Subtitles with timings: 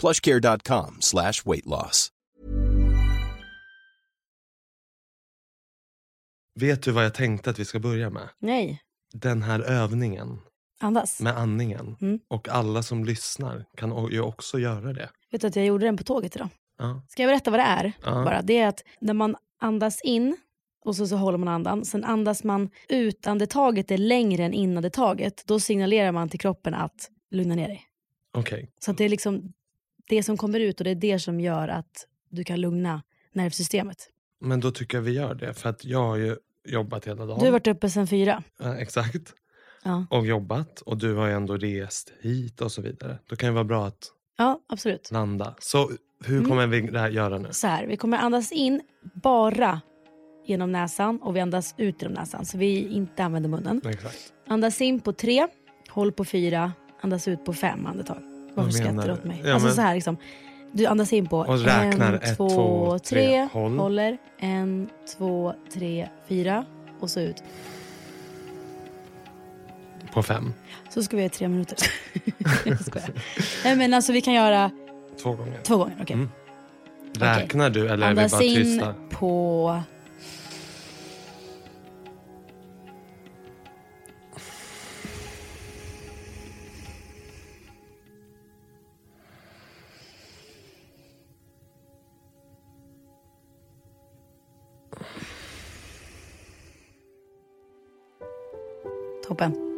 [0.00, 2.08] plushcare.com slash weight loss.
[6.60, 8.28] Vet du vad jag tänkte att vi ska börja med?
[8.38, 8.82] Nej.
[9.12, 10.38] Den här övningen
[10.80, 11.20] Andas.
[11.20, 11.96] med andningen.
[12.00, 12.20] Mm.
[12.28, 15.10] Och alla som lyssnar kan ju också göra det.
[15.30, 16.48] Vet du att jag gjorde den på tåget idag?
[16.78, 17.02] Ja.
[17.08, 17.92] Ska jag berätta vad det är?
[18.04, 18.10] Ja.
[18.24, 20.36] Bara, det är att när man andas in
[20.84, 21.84] och så, så håller man andan.
[21.84, 25.44] Sen andas man ut, andetaget är längre än inandetaget.
[25.46, 27.82] Då signalerar man till kroppen att lugna ner dig.
[28.32, 28.70] Okej.
[28.80, 29.52] Så att det är liksom
[30.10, 34.08] det som kommer ut och det är det som gör att du kan lugna nervsystemet.
[34.40, 35.54] Men då tycker jag vi gör det.
[35.54, 36.36] För att jag har ju
[36.68, 37.38] jobbat hela dagen.
[37.38, 38.42] Du har varit uppe sen fyra.
[38.58, 39.32] Ja, exakt.
[39.82, 40.80] Ja, Och jobbat.
[40.80, 43.18] Och du har ju ändå rest hit och så vidare.
[43.26, 45.10] Då kan det vara bra att ja absolut.
[45.10, 45.54] landa.
[45.58, 45.90] Så
[46.24, 46.48] hur Mm.
[46.48, 47.48] kommer vi det här göra nu?
[47.52, 48.80] Så här, vi kommer andas in
[49.22, 49.80] bara
[50.46, 52.44] genom näsan och vi andas ut genom näsan.
[52.44, 53.80] Så vi inte använder munnen.
[53.86, 54.32] Exakt.
[54.46, 55.46] Andas in på tre,
[55.88, 58.22] håll på fyra, andas ut på fem andetag.
[58.54, 59.42] Varför skrattar du åt mig?
[59.44, 60.16] Ja, alltså men- så här liksom.
[60.72, 63.78] Du andas in på Och räknar en, ett, två, två, tre, tre, håll.
[63.78, 64.18] håller.
[64.38, 66.64] En, två, tre, fyra
[67.00, 67.42] och så ut.
[70.12, 70.52] På fem.
[70.90, 71.78] Så ska vi göra tre minuter.
[72.64, 73.10] Jag skojar.
[73.64, 74.70] Nej men alltså vi kan göra
[75.22, 75.60] Två gånger.
[75.62, 75.96] två gånger.
[76.02, 76.14] Okej.
[76.14, 76.28] Mm.
[77.18, 78.94] Räknar du eller är vi Andas bara in tysta?
[79.10, 79.80] på...
[99.40, 99.69] группы.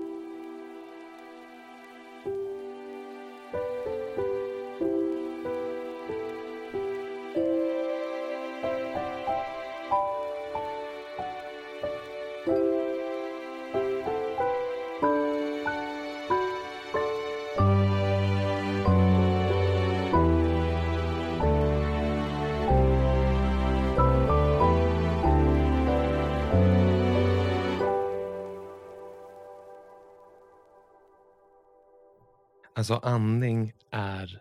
[32.82, 34.40] Alltså andning är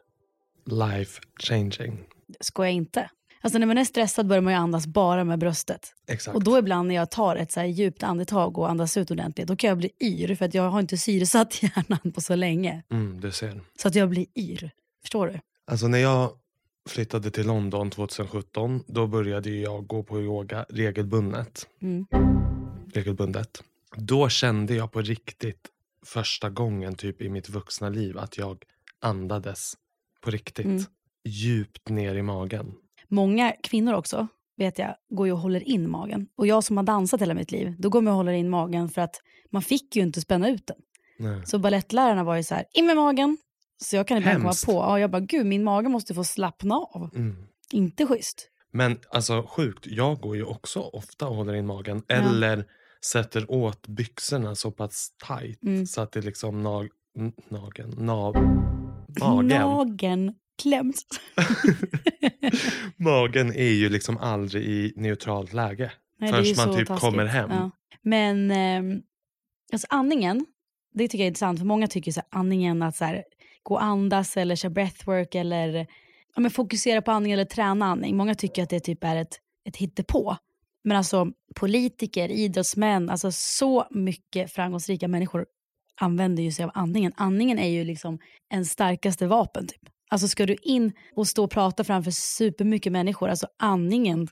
[0.66, 2.04] life changing.
[2.40, 3.10] Skojar inte.
[3.42, 5.94] Alltså när man är stressad börjar man ju andas bara med bröstet.
[6.08, 6.36] Exakt.
[6.36, 9.56] Och då ibland när jag tar ett så djupt andetag och andas ut ordentligt, då
[9.56, 12.84] kan jag bli yr för att jag har inte syresatt hjärnan på så länge.
[12.92, 13.62] Mm, du ser.
[13.82, 14.72] Så att jag blir yr.
[15.02, 15.40] Förstår du?
[15.66, 16.32] Alltså när jag
[16.90, 21.68] flyttade till London 2017 då började jag gå på yoga regelbundet.
[21.82, 22.06] Mm.
[22.94, 23.64] regelbundet.
[23.96, 25.68] Då kände jag på riktigt
[26.06, 28.64] första gången typ i mitt vuxna liv att jag
[29.00, 29.74] andades
[30.22, 30.66] på riktigt.
[30.66, 30.84] Mm.
[31.24, 32.74] Djupt ner i magen.
[33.08, 34.28] Många kvinnor också,
[34.58, 36.28] vet jag, går ju och håller in magen.
[36.36, 38.90] Och jag som har dansat hela mitt liv, då går man och håller in magen
[38.90, 40.78] för att man fick ju inte spänna ut den.
[41.20, 41.42] Nej.
[41.46, 43.38] Så ballettlärarna var ju så här, in med magen.
[43.78, 46.76] Så jag kan ibland komma på, ja, jag bara, gud min mage måste få slappna
[46.76, 47.10] av.
[47.16, 47.36] Mm.
[47.72, 48.48] Inte schysst.
[48.72, 52.04] Men alltså sjukt, jag går ju också ofta och håller in magen.
[52.08, 52.66] Eller
[53.06, 55.86] sätter åt byxorna så pass tight Mm.
[55.86, 56.90] så att det liksom nag,
[57.50, 58.36] nageln, nav,
[59.20, 59.62] magen.
[59.62, 61.06] Magen kläms.
[62.96, 65.92] magen är ju liksom aldrig i neutralt läge.
[66.20, 67.02] Nej, förrän man typ taskigt.
[67.10, 67.50] kommer hem.
[67.52, 67.72] Ja.
[68.02, 69.00] Men eh,
[69.74, 70.46] alltså andningen,
[70.94, 71.60] det tycker jag är intressant.
[71.60, 73.24] För många tycker så här, andningen att så här,
[73.64, 75.88] gå och andas eller köra breathwork eller
[76.36, 78.18] ja, men fokusera på andning eller träna andning.
[78.18, 80.38] Många tycker att det typ är ett, ett hittepå.
[80.84, 85.46] Men alltså politiker, idrottsmän, alltså så mycket framgångsrika människor
[86.02, 87.14] använder ju sig av andningen.
[87.16, 88.20] Andningen är ju liksom
[88.50, 89.82] en starkaste vapen typ.
[90.10, 94.28] Alltså ska du in och stå och prata framför supermycket människor, alltså andningen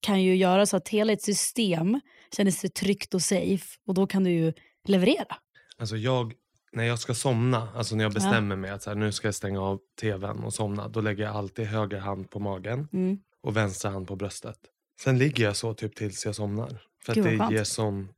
[0.00, 2.00] kan ju göra så att hela ett system
[2.36, 4.52] känner sig tryggt och safe och då kan du ju
[4.88, 5.36] leverera.
[5.78, 6.34] Alltså jag,
[6.72, 9.34] när jag ska somna, alltså när jag bestämmer mig att så här, nu ska jag
[9.34, 13.18] stänga av tvn och somna, då lägger jag alltid höger hand på magen Mm.
[13.42, 14.58] och vänster hand på bröstet.
[15.00, 16.78] Sen ligger jag så typ tills jag somnar.
[17.04, 17.52] För Gud, att det skönt.
[17.52, 18.08] ger sån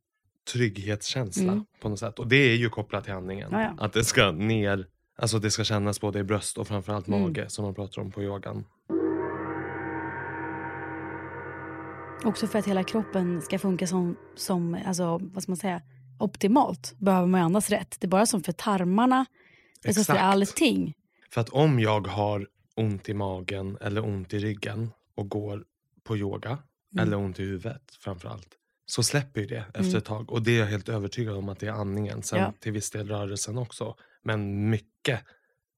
[0.52, 1.64] trygghetskänsla Mm.
[1.80, 2.18] på något sätt.
[2.18, 3.48] Och det är ju kopplat till andningen.
[3.52, 3.74] Ja, ja.
[3.84, 4.86] Att det ska ner,
[5.18, 7.20] alltså det ska kännas både i bröst och framförallt Mm.
[7.22, 8.64] mage som man pratar om på yogan.
[12.24, 15.82] Också för att hela kroppen ska funka som, som alltså, vad ska man säga,
[16.18, 17.96] optimalt behöver man andas rätt.
[18.00, 19.26] Det är bara som för tarmarna,
[19.82, 20.94] det är för allting.
[21.30, 22.46] För att om jag har
[22.76, 25.64] ont i magen eller ont i ryggen och går
[26.04, 26.58] på yoga
[26.92, 27.06] Mm.
[27.06, 28.54] eller ont i huvudet framförallt
[28.86, 30.30] så släpper ju det efter ett tag.
[30.32, 32.22] Och det är jag helt övertygad om att det är andningen.
[32.22, 32.52] Sen Ja.
[32.60, 33.96] till viss del rörelsen också.
[34.22, 35.20] Men mycket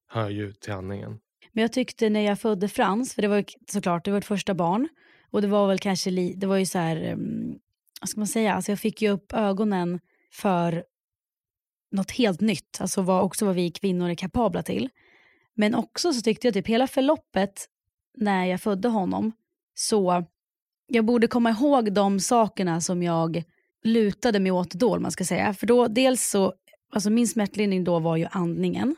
[0.07, 1.19] hör ju till andningen.
[1.51, 4.25] Men jag tyckte när jag födde Frans, för det var ju såklart, det var ett
[4.25, 4.87] första barn.
[5.29, 7.59] Och det var väl kanske, li, det var ju så här, um,
[8.01, 9.99] vad ska man säga, alltså jag fick ju upp ögonen
[10.31, 10.83] för
[11.91, 12.77] något helt nytt.
[12.81, 14.89] Alltså vad, också vad vi kvinnor är kapabla till.
[15.53, 17.65] Men också så tyckte jag typ hela förloppet
[18.17, 19.31] när jag födde honom,
[19.73, 20.25] så
[20.93, 23.43] jag borde komma ihåg de sakerna som jag
[23.83, 25.53] lutade mig åt då, man ska säga.
[25.53, 26.53] För då, dels så,
[26.93, 28.95] alltså min smärtlindring då var ju andningen.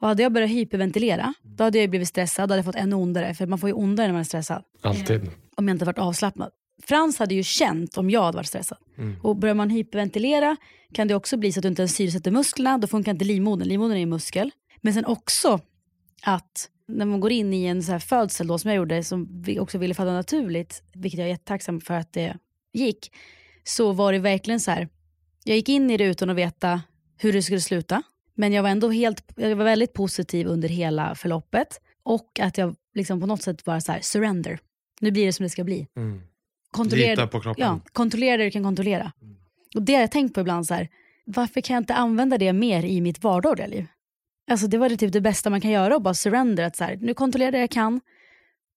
[0.00, 2.96] Och hade jag börjat hyperventilera, då hade jag blivit stressad, då hade jag fått ännu
[2.96, 5.30] ondare, för man får ju ondare när man är stressad, Alltid.
[5.56, 6.50] om jag inte varit avslappnad.
[6.82, 8.78] Frans hade ju känt om jag hade varit stressad.
[9.22, 10.56] Och börjar man hyperventilera
[10.94, 13.68] kan det också bli så att du inte ens syresätter musklerna, då funkar inte livmodern,
[13.68, 14.50] livmodern är ju muskel.
[14.80, 15.60] Men sen också
[16.22, 19.42] att när man går in i en så här födsel då, som jag gjorde, som
[19.42, 22.36] vi också ville föda naturligt, vilket jag är jättetacksam för att det
[22.72, 23.12] gick,
[23.64, 24.88] så var det verkligen så här,
[25.44, 26.82] jag gick in i det utan att veta
[27.16, 28.02] hur det skulle sluta.
[28.34, 31.80] Men jag var ändå helt, jag var väldigt positiv under hela förloppet.
[32.02, 34.58] Och att jag liksom på något sätt var så här, surrender.
[35.00, 35.86] Nu blir det som det ska bli.
[35.96, 36.20] Mm.
[36.70, 37.66] Kontrollera, Lita på kroppen.
[37.66, 39.12] Ja, kontrollera det du kan kontrollera.
[39.74, 40.88] Och det har jag tänkt på ibland så här,
[41.24, 43.86] varför kan jag inte använda det mer i mitt vardagliga liv?
[44.48, 46.64] Alltså det var det typ det bästa man kan göra och bara surrender.
[46.64, 48.00] Att så här, nu kontrollerar det jag kan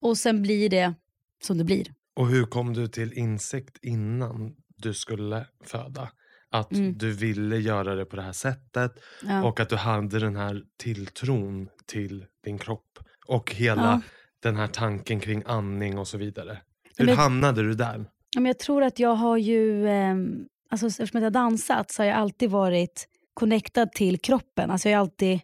[0.00, 0.94] och sen blir det
[1.42, 1.86] som det blir.
[2.16, 6.08] Och hur kom du till insikt innan du skulle föda?
[6.50, 8.92] Att du ville göra det på det här sättet
[9.22, 9.34] Mm.
[9.36, 9.44] Ja.
[9.44, 12.98] och att du hade den här tilltron till din kropp.
[13.26, 14.00] Och hela Ja.
[14.42, 16.58] den här tanken kring andning och så vidare.
[16.96, 18.04] Hur Men- hamnade du där?
[18.34, 20.14] Ja, men jag tror att jag har ju, eh,
[20.70, 24.70] alltså eftersom jag har dansat så har jag alltid varit connectad till kroppen.
[24.70, 25.40] Alltså jag har alltid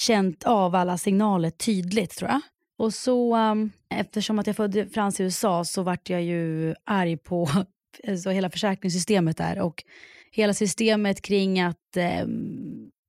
[0.00, 2.40] känt av alla signaler tydligt tror jag.
[2.78, 7.16] Och så um, eftersom att jag födde Frans i USA så vart jag ju arg
[7.16, 7.48] på
[8.08, 9.84] alltså, hela försäkringssystemet där och
[10.32, 11.96] hela systemet kring att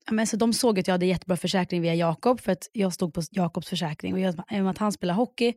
[0.06, 2.92] ja, men så de såg att jag hade jättebra försäkring via Jakob för att jag
[2.92, 5.54] stod på Jakobs försäkring och i och med att han spelar hockey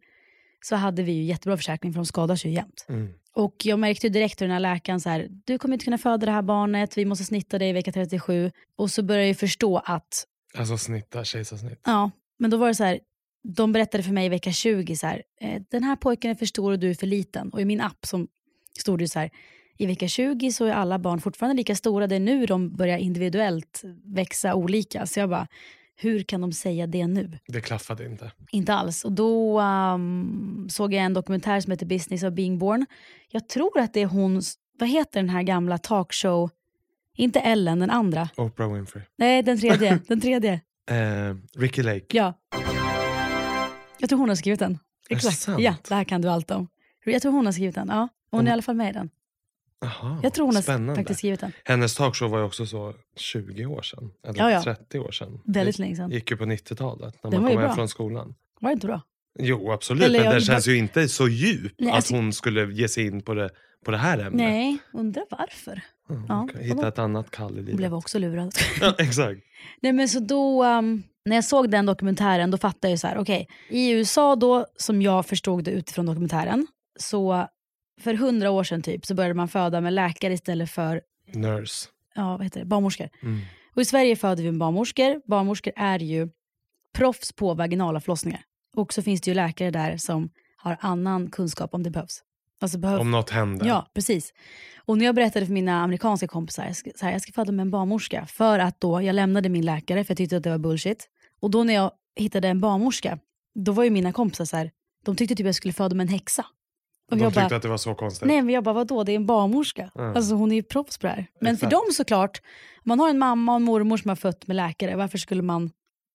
[0.65, 2.86] så hade vi ju jättebra försäkring för de skadar sig ju jämt.
[2.89, 3.13] Mm.
[3.34, 5.98] Och jag märkte ju direkt hur den här läkaren så här, du kommer inte kunna
[5.98, 8.51] föda det här barnet, vi måste snitta dig i vecka 37.
[8.77, 10.25] Och så började jag förstå att,
[10.57, 11.79] Alltså snitta, kejsarsnitt.
[11.85, 13.00] ja, men då var det så här,
[13.43, 16.45] de berättade för mig i vecka 20 så här, eh, den här pojken är för
[16.45, 17.50] stor och du är för liten.
[17.50, 18.27] Och i min app som
[18.79, 19.29] stod det så här,
[19.77, 22.97] i vecka 20 så är alla barn fortfarande lika stora, det är nu de börjar
[22.97, 25.05] individuellt växa olika.
[25.05, 25.47] Så jag bara,
[25.95, 27.39] hur kan de säga det nu?
[27.47, 28.31] Det klaffade inte.
[28.51, 29.05] Inte alls.
[29.05, 32.85] Och då um, såg jag en dokumentär som heter Business of being born.
[33.29, 34.41] Jag tror att det är hon,
[34.79, 36.50] vad heter den här gamla talkshow,
[37.15, 38.29] inte Ellen, den andra.
[38.38, 39.03] Oprah Winfrey.
[39.17, 40.00] Nej, den tredje.
[40.07, 40.53] den tredje.
[40.91, 42.05] Eh, Ricky Lake.
[42.10, 42.34] Ja.
[44.00, 44.72] Jag tror hon har skrivit den.
[44.72, 44.77] Är
[45.10, 45.39] det Exakt.
[45.39, 45.62] sant?
[45.62, 46.67] Ja, det här kan du allt om.
[47.05, 47.88] Jag tror hon har skrivit den.
[47.88, 49.10] Ja, hon är Om- i alla fall med i den.
[49.86, 50.95] Aha, Jag tror hon har spännande.
[50.95, 51.51] faktiskt skrivit den.
[51.65, 54.12] Hennes talkshow var ju också så 20 år sedan.
[54.27, 54.63] Eller Ja, ja.
[54.63, 55.39] 30 år sedan.
[55.45, 56.12] Väldigt Det länge sedan.
[56.12, 58.36] gick ju på 90-talet när Den man kom hem från skolan.
[58.60, 59.01] Var det inte bra?
[59.39, 62.74] Jo absolut, Eller men det känns ju inte så djup Nej, att alltså- hon skulle
[62.74, 63.50] ge sig in på det,
[63.86, 64.34] på det här ämnet.
[64.34, 65.81] Nej, undrar varför.
[66.09, 67.75] Mm, Ja, och Hitta ett annat kall i livet.
[67.75, 68.53] blev också lurad.
[68.81, 69.41] Ja, exakt.
[69.81, 73.17] Nej men så då, um, när jag såg den dokumentären då fattade jag så här,
[73.17, 76.67] okej, i USA då, som jag förstod det utifrån dokumentären,
[77.00, 77.47] så
[78.01, 81.01] för hundra år sedan typ så började man föda med läkare istället för
[81.33, 81.88] Nurse.
[82.15, 83.09] ja, vad heter det, barnmorskor.
[83.24, 83.39] Mm.
[83.75, 85.21] Och i Sverige föder vi med barnmorskor.
[85.25, 86.29] Barnmorskor är ju
[86.93, 88.41] proffs på vaginala förlossningar.
[88.75, 92.21] Och så finns det ju läkare där som har annan kunskap om det behövs.
[92.65, 93.00] Alltså behöv...
[93.00, 93.67] Om något händer.
[93.67, 94.34] Ja, precis.
[94.86, 97.72] Och när jag berättade för mina amerikanska kompisar, så här, jag ska föda med en
[97.72, 98.25] barnmorska.
[98.25, 101.10] För att då, jag lämnade min läkare för jag tyckte att det var bullshit.
[101.41, 103.19] Och då när jag hittade en barnmorska,
[103.55, 104.72] då var ju mina kompisar så här,
[105.05, 106.45] de tyckte typ jag skulle föda med en häxa.
[107.12, 108.27] Och De jag tyckte bara, att det var så konstigt.
[108.27, 109.91] Nej men jag bara vadå, det är en barnmorska.
[109.95, 110.15] Mm.
[110.15, 111.27] Alltså hon är ju proffs på det här.
[111.41, 111.72] Men för Exakt.
[111.72, 112.41] dem såklart,
[112.84, 115.72] man har en mamma och en mormor som har fött med läkare, varför skulle man,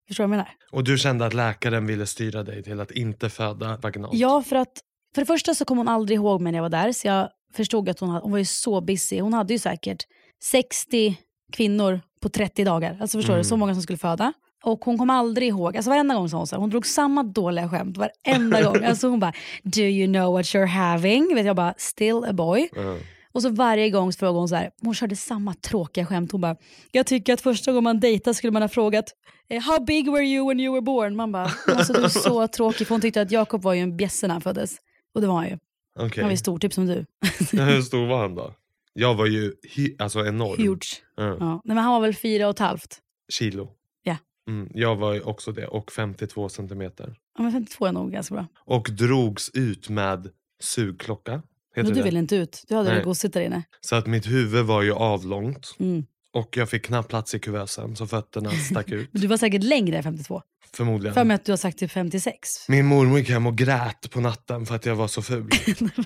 [0.07, 0.53] förstår du vad jag menar?
[0.71, 4.13] Och du kände att läkaren ville styra dig till att inte föda vaginalt?
[4.13, 4.81] Ja, för att
[5.15, 7.29] för det första så kom hon aldrig ihåg mig när jag var där, så jag
[7.53, 9.19] förstod att hon, hade, hon var ju så busy.
[9.19, 10.03] Hon hade ju säkert
[10.43, 11.17] 60
[11.53, 12.97] kvinnor på 30 dagar.
[13.01, 14.33] Alltså förstår du, så många som skulle föda.
[14.63, 17.23] Och hon kom aldrig ihåg, alltså varenda gång sa hon så här, hon drog samma
[17.23, 18.83] dåliga skämt varenda gång.
[18.83, 21.35] Alltså hon bara, do you know what you're having?
[21.35, 22.69] Vet jag bara, still a boy.
[22.75, 22.99] Mm.
[23.31, 26.31] Och så varje gång så frågade hon så här, hon körde samma tråkiga skämt.
[26.31, 26.55] Hon bara,
[26.91, 29.05] jag tycker att första gången man dejtar skulle man ha frågat,
[29.49, 31.15] eh, how big were you when you were born?
[31.15, 32.87] Man bara, alltså du är så tråkig.
[32.87, 34.77] För hon tyckte att Jakob var ju en bjässe när han föddes.
[35.15, 35.57] Och det var han ju.
[35.99, 36.21] Okej.
[36.21, 37.05] Han var ju stor, typ som du.
[37.51, 38.53] Hur stor var han då?
[38.93, 39.53] Jag var ju
[39.99, 40.61] alltså enorm.
[40.67, 41.03] Huge.
[41.19, 41.37] Mm.
[41.39, 41.61] Ja.
[41.65, 42.99] Nej, men han var väl fyra och ett halvt.
[43.31, 43.71] Kilo.
[44.03, 44.17] Ja.
[44.47, 47.15] Mm, jag var ju också det och 52 centimeter.
[47.37, 48.47] Ja, men 52 är nog ganska bra.
[48.57, 51.31] Och drogs ut med sugklocka.
[51.31, 51.43] Heter
[51.75, 52.03] Men du det?
[52.03, 52.63] ville inte ut.
[52.67, 52.95] Du hade Nej.
[52.97, 53.63] väl gosigt där inne.
[53.81, 55.75] Så att mitt huvud var ju avlångt.
[55.79, 56.05] Mm.
[56.33, 59.09] Och jag fick knappt plats i kuvösen så fötterna stack ut.
[59.11, 60.41] Men du var säkert längre än 52.
[60.73, 61.13] Förmodligen.
[61.13, 62.69] För mig att du har sagt typ 56.
[62.69, 65.49] Min mormor gick hem och grät på natten för att jag var så ful.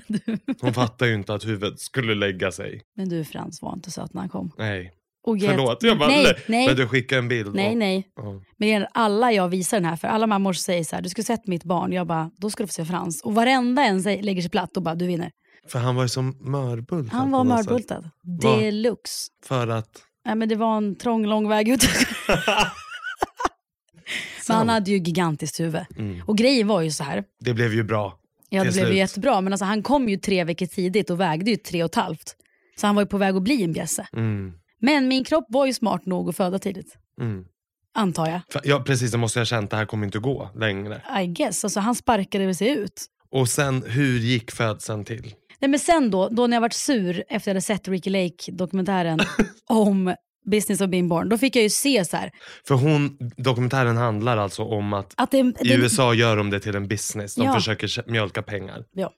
[0.62, 2.82] Hon fattade ju inte att huvudet skulle lägga sig.
[2.96, 4.52] Men du Frans var inte söt när han kom.
[4.58, 4.92] Nej.
[5.26, 7.56] Och get- Förlåt, jag bara, nej, nej, Men du skickade en bild.
[7.56, 8.08] nej, och, nej.
[8.16, 8.42] Ja.
[8.58, 11.26] Men är alla jag visar den här för, alla mammor säger så här, du skulle
[11.26, 11.92] sett mitt barn.
[11.94, 13.22] Jag bara, då ska du få se Frans.
[13.24, 15.32] Och varenda en säger- lägger sig platt och bara, du vinner.
[15.68, 17.18] För han var ju som mörbultad.
[17.18, 18.10] Han var mörbultad.
[18.42, 19.28] Deluxe.
[19.46, 19.90] För att...
[20.26, 21.84] Nej, men det var en trång, lång väg ut.
[24.48, 25.82] men han hade ju gigantiskt huvud.
[26.26, 28.20] Och grejen var ju så här, Det blev ju bra.
[28.50, 31.52] ja det blev ju jättebra, men alltså, han kom ju tre veckor tidigt och vägde
[31.52, 32.36] ju tre och ett halvt.
[32.76, 34.08] Så han var ju på väg att bli en bjässe.
[34.14, 34.54] Mm.
[34.80, 36.98] Men min kropp var ju smart nog att föda tidigt.
[37.22, 37.46] Mm.
[37.96, 38.42] Antar jag.
[38.64, 39.72] Ja precis, det måste jag ha känt.
[39.72, 41.02] Det här kommer inte gå längre.
[41.24, 41.64] I guess.
[41.64, 43.06] Alltså, han sparkade väl sig ut.
[43.32, 45.34] Och sen, hur gick födseln till?
[45.64, 48.10] Nej, men sen då, då när jag varit sur efter att jag hade sett Ricky
[48.10, 49.20] Lake-dokumentären
[49.70, 50.16] om
[50.52, 52.32] Business of being born, då fick jag ju se så här,
[52.68, 56.60] För hon, dokumentären handlar alltså om att att det, i det, USA gör de det
[56.60, 57.36] till en business.
[57.36, 57.54] De Ja.
[57.54, 58.86] försöker mjölka pengar.
[58.92, 59.12] Ja,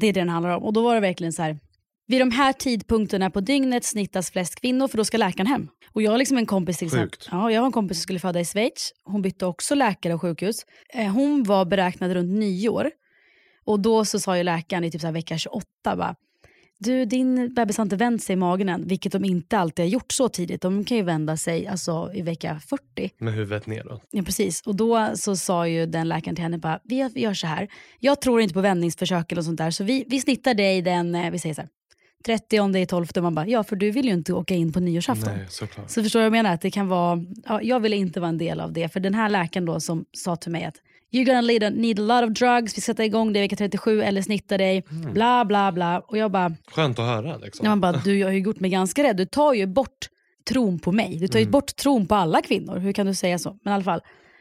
[0.00, 0.62] det är det den handlar om.
[0.62, 1.58] Och då var det verkligen så här,
[2.06, 5.68] vid de här tidpunkterna på dygnet snittas flest kvinnor för då ska läkaren hem.
[5.92, 7.18] Och jag har liksom en kompis till exempel.
[7.30, 8.92] Ja, jag har en kompis som skulle föda i Schweiz.
[9.04, 10.56] Hon bytte också läkare och sjukhus.
[10.94, 12.90] Eh, hon var beräknad runt nyår.
[13.68, 16.14] Och då så sa ju läkaren i typ så här vecka 28 bara,
[16.78, 19.90] du din bebis har inte vänt sig i magen än, vilket de inte alltid har
[19.90, 20.62] gjort så tidigt.
[20.62, 23.10] De kan ju vända sig alltså, i vecka 40.
[23.18, 24.02] Med huvudet neråt.
[24.10, 24.62] Ja, precis.
[24.62, 27.68] Och då så sa ju den läkaren till henne bara, vi gör så här.
[27.98, 31.30] Jag tror inte på vändningsförsök eller sånt där, så vi, vi snittar dig den, eh,
[31.30, 31.70] vi säger så här,
[32.26, 33.06] 30 i 12.
[33.16, 35.34] Man bara, ja för du vill ju inte åka in på nyårsafton.
[35.36, 35.90] Nej, såklart.
[35.90, 36.54] Så förstår du vad jag menar?
[36.54, 38.88] Att det kan vara, ja, jag ville inte vara en del av det.
[38.88, 40.76] För den här läkaren då som sa till mig att
[41.12, 44.02] you're gonna need a, need a lot of drugs, vi sätter igång dig vecka 37
[44.02, 45.12] eller snitta dig, Mm.
[45.14, 45.98] bla bla bla.
[46.00, 47.36] Och jag bara, Skönt att höra.
[47.36, 47.64] Liksom.
[47.64, 49.16] Ja, man bara, du jag har ju gjort mig ganska rädd.
[49.16, 50.08] Du tar ju bort
[50.48, 51.16] tron på mig.
[51.18, 51.50] Du tar ju Mm.
[51.52, 52.78] bort tron på alla kvinnor.
[52.78, 53.58] Hur kan du säga så?
[53.62, 54.00] Men i alla fall,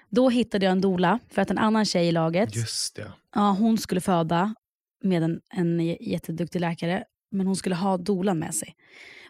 [0.10, 3.12] då hittade jag en dola för att en annan tjej i laget, Just det.
[3.36, 4.56] ja, hon skulle föda
[5.04, 8.76] med en, en jätteduktig läkare, men hon skulle ha dolan med sig.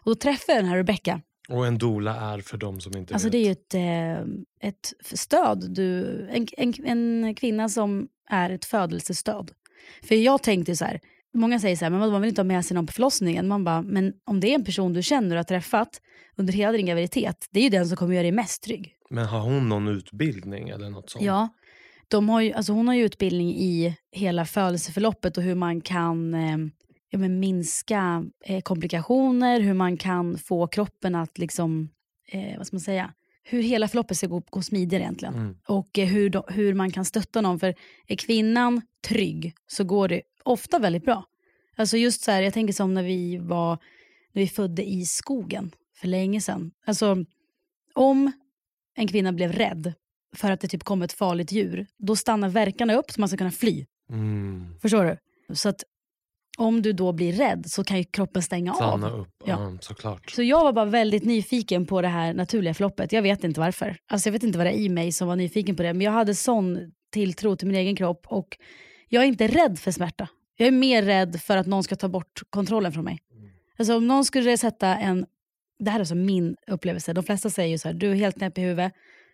[0.04, 1.20] Och då träffade jag den här Rebecca.
[1.48, 3.32] Och en dola är för de som inte Alltså vet.
[3.32, 5.70] det är ju ett, eh, ett stöd.
[5.74, 6.74] Du, en, en,
[7.24, 9.50] en kvinna som är ett födelsestöd.
[10.02, 11.00] För jag tänkte så här,
[11.34, 13.48] många säger så här, men man vill inte ha med sig någon på förlossningen.
[13.48, 16.00] Man bara, men om det är en person du känner och har träffat
[16.36, 18.94] under hela din graviditet, det är ju den som kommer göra dig mest trygg.
[19.10, 21.24] Men har hon någon utbildning eller något sånt?
[21.24, 21.48] Ja,
[22.08, 26.34] de har ju, alltså hon har ju utbildning i hela födelseförloppet och hur man kan
[26.34, 26.56] eh,
[27.10, 31.88] ja, men minska eh, komplikationer, hur man kan få kroppen att liksom,
[32.26, 33.12] eh, vad ska man säga,
[33.42, 35.34] hur hela förloppet ska gå, gå smidigare egentligen.
[35.34, 35.56] Mm.
[35.66, 37.58] Och eh, hur, de, hur man kan stötta någon.
[37.58, 37.74] För
[38.06, 41.24] är kvinnan trygg så går det ofta väldigt bra.
[41.76, 43.78] Alltså just så här, jag tänker som när vi var,
[44.32, 46.70] när vi födde i skogen för länge sedan.
[46.86, 47.24] Alltså
[47.94, 48.32] om
[48.96, 49.92] en kvinna blev rädd
[50.36, 53.38] för att det typ kom ett farligt djur, då stannar verkarna upp så man ska
[53.38, 53.86] kunna fly.
[54.10, 54.74] Mm.
[54.82, 55.16] Förstår du?
[55.54, 55.84] Så att
[56.58, 59.20] om du då blir rädd så kan ju kroppen stänga Stanna av.
[59.20, 59.70] upp, Ja.
[59.72, 59.78] ja.
[59.80, 60.30] såklart.
[60.30, 63.12] Så jag var bara väldigt nyfiken på det här naturliga förloppet.
[63.12, 63.96] Jag vet inte varför.
[64.08, 65.92] Alltså jag vet inte vad det är i mig som var nyfiken på det.
[65.94, 68.48] Men jag hade sån tilltro till min egen kropp och
[69.08, 70.28] jag är inte rädd för smärta.
[70.56, 73.18] Jag är mer rädd för att någon ska ta bort kontrollen från mig.
[73.78, 75.26] Alltså om någon skulle sätta en,
[75.78, 77.12] det här är alltså min upplevelse.
[77.12, 78.92] De flesta säger ju så här, du är helt knäpp i huvudet.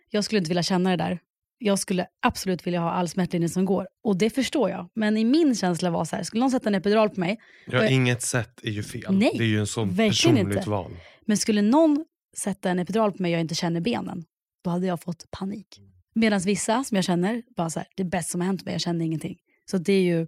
[0.09, 1.19] Jag skulle inte vilja känna det där.
[1.57, 3.87] Jag skulle absolut vilja ha all smärtlindring som går.
[4.03, 4.89] Och det förstår jag.
[4.95, 7.79] Men i min känsla var så här, skulle någon sätta en epidural på mig, Ja,
[7.79, 9.17] Och- inget sätt är ju fel.
[9.17, 10.69] Nej, det är ju en sån personligt inte.
[10.69, 10.91] val.
[11.25, 12.05] men skulle någon
[12.37, 14.25] sätta en epidural på mig och jag inte känner benen,
[14.63, 15.79] då hade jag fått panik.
[16.15, 18.73] Medan vissa som jag känner, bara så här, det är bäst som har hänt mig,
[18.73, 19.37] jag känner ingenting.
[19.71, 20.27] Så det är ju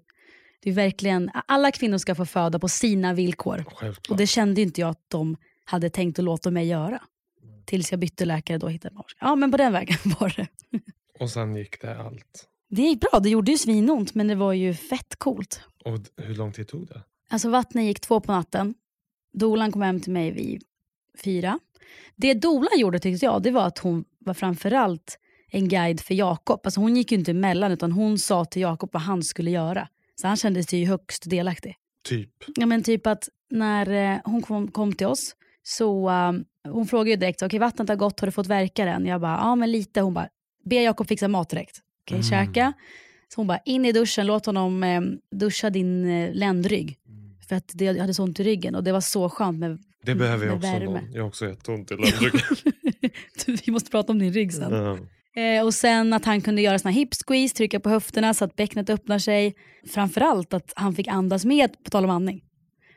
[0.63, 3.65] det är verkligen, alla kvinnor ska få föda på sina villkor.
[3.67, 4.09] Självklart.
[4.09, 7.01] Och det kände inte jag att de hade tänkt att låta mig göra.
[7.65, 9.05] Tills jag bytte läkare då hittade jag.
[9.19, 10.47] Ja men på den vägen var det.
[11.19, 12.47] Och sen gick det allt.
[12.69, 15.61] Det gick bra, det gjorde ju svinont men det var ju fett coolt.
[15.85, 17.01] Och hur lång tid tog det?
[17.29, 18.73] Alltså vattnet gick två på natten.
[19.33, 20.63] Dolan kom hem till mig vid
[21.23, 21.59] fyra.
[22.15, 25.19] Det Dolan gjorde tyckte jag, det var att hon var framförallt
[25.51, 26.61] en guide för Jakob.
[26.63, 29.87] Alltså hon gick ju inte emellan utan hon sa till Jakob vad han skulle göra.
[30.21, 31.75] Så han kände sig ju högst delaktig.
[32.03, 32.29] Typ.
[32.55, 36.31] Ja men typ att när eh, hon kom, kom till oss så eh,
[36.71, 39.05] hon frågade ju direkt, okej vattnet har gått, har du fått verka den?
[39.05, 40.01] Jag bara, ja men lite.
[40.01, 40.29] Hon bara,
[40.67, 41.81] be Jakob fixa mat direkt.
[42.05, 42.23] Okej, Mm.
[42.29, 42.73] käka.
[43.33, 46.97] Så hon bara, in i duschen, låt honom eh, duscha din eh, ländrygg.
[47.49, 49.79] För att det, jag hade så ont i ryggen och det var så skönt med,
[50.03, 50.85] Det behöver jag också värme.
[50.85, 51.11] någon.
[51.13, 52.41] Jag har också jätteont i ländryggen.
[53.65, 54.73] Vi måste prata om din rygg sen.
[54.73, 54.97] ja.
[55.41, 58.55] Eh, och sen att han kunde göra såna hip squeeze, trycka på höfterna så att
[58.55, 59.55] bäcknet öppnar sig.
[59.87, 62.43] Framförallt att han fick andas med, på tal om andning.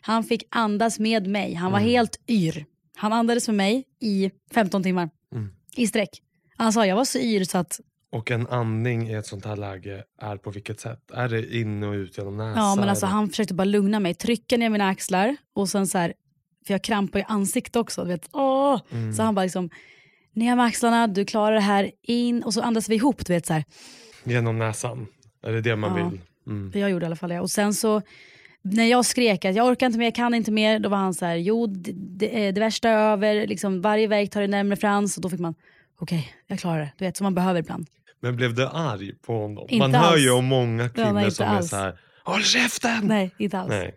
[0.00, 1.54] Han fick andas med mig.
[1.54, 1.90] Han var Mm.
[1.90, 2.64] helt yr.
[2.96, 5.10] Han andades med mig i 15 timmar.
[5.34, 5.48] Mm.
[5.76, 6.08] I sträck.
[6.60, 7.80] Han sa jag var så yr så att,
[8.12, 11.10] Och en andning i ett sånt här läge är på vilket sätt?
[11.14, 12.62] Är det in och ut genom näsan?
[12.64, 14.14] ja men alltså han försökte bara lugna mig.
[14.14, 16.14] Trycka ner mina axlar och sen så här,
[16.66, 18.04] för jag krampar i ansiktet också.
[18.04, 18.80] Vet, åh!
[18.92, 19.12] Mm.
[19.12, 19.70] Så han bara liksom,
[20.32, 22.42] ner med axlarna, du klarar det här, in.
[22.42, 23.64] Och så andas vi ihop, du vet så här.
[24.24, 25.06] Genom näsan?
[25.42, 26.08] Är det det man Ja.
[26.08, 26.20] vill?
[26.46, 26.72] Mm.
[26.74, 27.40] Jag gjorde i alla fall det.
[27.40, 28.02] Och sen så,
[28.62, 31.14] när jag skrek att jag orkar inte mer, jag kan inte mer, då var han
[31.14, 34.76] så här, jo det, det, det värsta är över, liksom, varje verk tar det närmare
[34.76, 35.16] Frans.
[35.16, 35.54] Och då fick man,
[36.00, 36.92] okej, jag klarar det.
[36.98, 37.86] Du vet, som man behöver ibland.
[38.20, 39.66] Men blev du arg på honom?
[39.68, 40.20] Inte man hör alls.
[40.20, 41.68] ju om många kvinnor som är alls.
[41.70, 43.00] så här, håll käften!
[43.06, 43.68] Nej, inte alls.
[43.68, 43.96] Nej.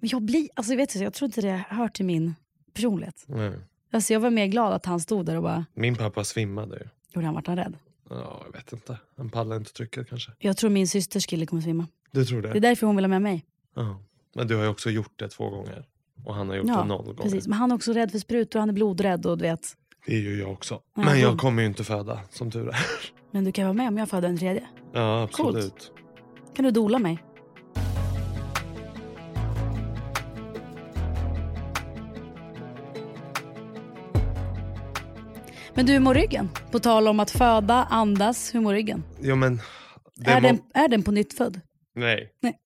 [0.00, 2.34] Men jag blir, alltså vet inte, jag tror inte det hör till min
[2.74, 3.24] personlighet.
[3.26, 3.52] Nej.
[3.92, 6.88] Alltså jag var mer glad att han stod där och bara, Min pappa svimmade ju.
[7.14, 7.76] gjorde han vart han rädd?
[8.10, 8.98] Ja, jag vet inte.
[9.16, 10.32] Han pallar inte trycket kanske.
[10.38, 11.86] Jag tror min systers kille kommer svimma.
[12.12, 12.48] Du tror det?
[12.52, 13.44] Det är därför hon vill ha med mig.
[13.76, 14.00] Ja.
[14.34, 15.84] Men du har ju också gjort det två gånger.
[16.24, 17.22] Och han har gjort det Ja, noll gånger.
[17.22, 17.46] precis.
[17.46, 19.76] Men han är också rädd för sprutor, han är blodrädd och du vet.
[20.08, 20.82] Det är ju jag också.
[20.96, 22.76] Ja, Men jag kommer ju inte föda, som tur är.
[23.30, 24.66] Men du kan vara med om jag föder en tredje.
[24.92, 25.92] Ja, absolut.
[26.56, 27.18] Kan du dola mig?
[35.74, 36.48] Men du, hur mår ryggen?
[36.70, 39.04] På tal om att föda, andas, hur mår ryggen?
[39.20, 39.60] Jo men...
[40.14, 41.60] Det är, den, är den på nytt född?
[41.94, 42.32] Nej.
[42.42, 42.58] Nej.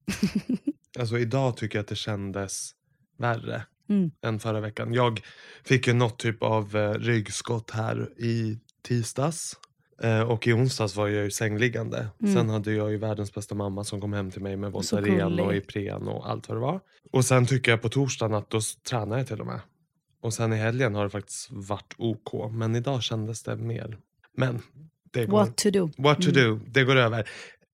[0.98, 2.70] alltså idag tycker jag att det kändes
[3.18, 3.62] värre
[3.98, 4.10] Mm.
[4.22, 4.94] än förra veckan.
[4.94, 5.20] Jag
[5.64, 9.56] fick ju något typ av eh, ryggskott här i tisdags.
[10.02, 12.08] Eh, och i onsdags var jag ju sängliggande.
[12.22, 12.34] Mm.
[12.34, 15.46] Sen hade jag ju världens bästa mamma som kom hem till mig med gullig.
[15.46, 16.80] och Ipren och allt vad det var.
[17.12, 19.60] Och sen tycker jag på torsdagen att då tränar jag till och med.
[20.22, 22.50] Och sen i helgen har det faktiskt varit OK.
[22.52, 23.98] Men idag kändes det mer.
[24.36, 24.62] Men
[25.12, 25.38] det går.
[25.38, 25.90] What to do?
[25.98, 26.42] What to Mm.
[26.58, 26.60] do.
[26.66, 27.28] Det går över.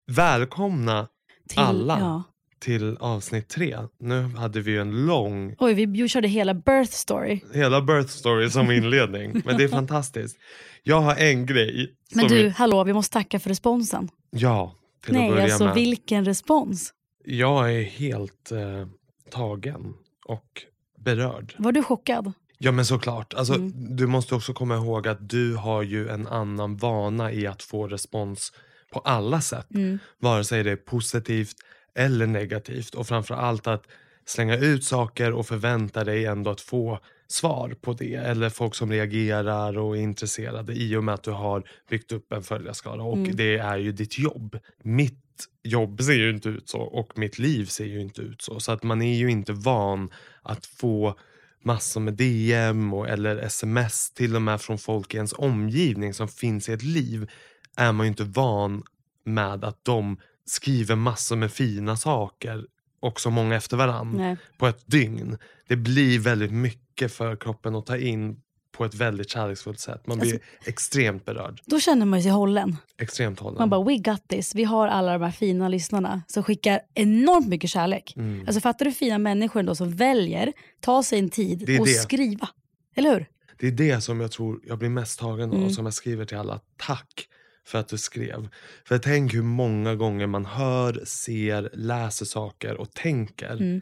[0.06, 1.08] Välkomna
[1.48, 1.98] Till, alla.
[1.98, 2.22] Ja.
[2.60, 3.76] Till avsnitt tre.
[4.00, 7.40] Nu hade vi ju en lång, Oj, vi körde hela birth story.
[7.54, 9.42] hela birth story som inledning.
[9.44, 10.36] Men det är fantastiskt.
[10.82, 11.94] Jag har en grej.
[12.14, 14.08] Men du, vi- hallå, vi måste tacka för responsen.
[14.30, 15.74] Ja, till att Nej, börja alltså med.
[15.74, 16.92] vilken respons.
[17.24, 18.86] Jag är helt eh,
[19.30, 19.94] tagen
[20.24, 20.62] och
[21.04, 21.54] berörd.
[21.58, 22.32] Var du chockad?
[22.58, 23.34] Ja men såklart.
[23.34, 23.96] Alltså, Mm.
[23.96, 27.86] Du måste också komma ihåg att du har ju en annan vana i att få
[27.88, 28.52] respons
[28.92, 29.66] på alla sätt.
[29.74, 29.98] Mm.
[30.20, 31.56] Vare sig det är positivt
[31.98, 32.94] eller negativt.
[32.94, 33.84] Och framför allt att
[34.26, 38.14] slänga ut saker och förvänta dig ändå att få svar på det.
[38.14, 42.32] Eller folk som reagerar och är intresserade i och med att du har byggt upp
[42.32, 43.02] en följarskara.
[43.02, 43.36] Och Mm.
[43.36, 44.58] det är ju ditt jobb.
[44.82, 45.24] Mitt
[45.62, 48.60] jobb ser ju inte ut så och mitt liv ser ju inte ut så.
[48.60, 50.10] Så att man är ju inte van
[50.42, 51.18] att få
[51.64, 56.28] massor med DM och, eller sms till och med från folk i ens omgivning som
[56.28, 57.30] finns i ett liv
[57.76, 58.82] är man ju inte van
[59.24, 60.16] med att de
[60.48, 62.66] skriver massor med fina saker
[63.00, 64.36] och så många efter varann Nej.
[64.58, 65.38] på ett dygn.
[65.68, 68.40] Det blir väldigt mycket för kroppen att ta in
[68.72, 70.06] på ett väldigt kärleksfullt sätt.
[70.06, 71.60] Man blir extremt berörd.
[71.64, 72.76] Då känner man sig hållen.
[72.98, 73.58] Extremt hållen.
[73.58, 74.54] Man bara, we got this.
[74.54, 78.14] Vi har alla de här fina lyssnarna som skickar enormt mycket kärlek.
[78.16, 78.44] Mm.
[78.46, 81.92] Alltså fattar du fina människor då som väljer, ta sig en tid och det.
[81.92, 82.48] skriva.
[82.94, 83.26] Eller hur?
[83.58, 85.66] Det är det som jag tror jag blir mest tagen av Mm.
[85.66, 86.60] och som jag skriver till alla.
[86.76, 87.28] Tack
[87.68, 88.48] för att du skrev.
[88.84, 93.80] För tänk hur många gånger man hör, ser, läser saker och tänker Mm.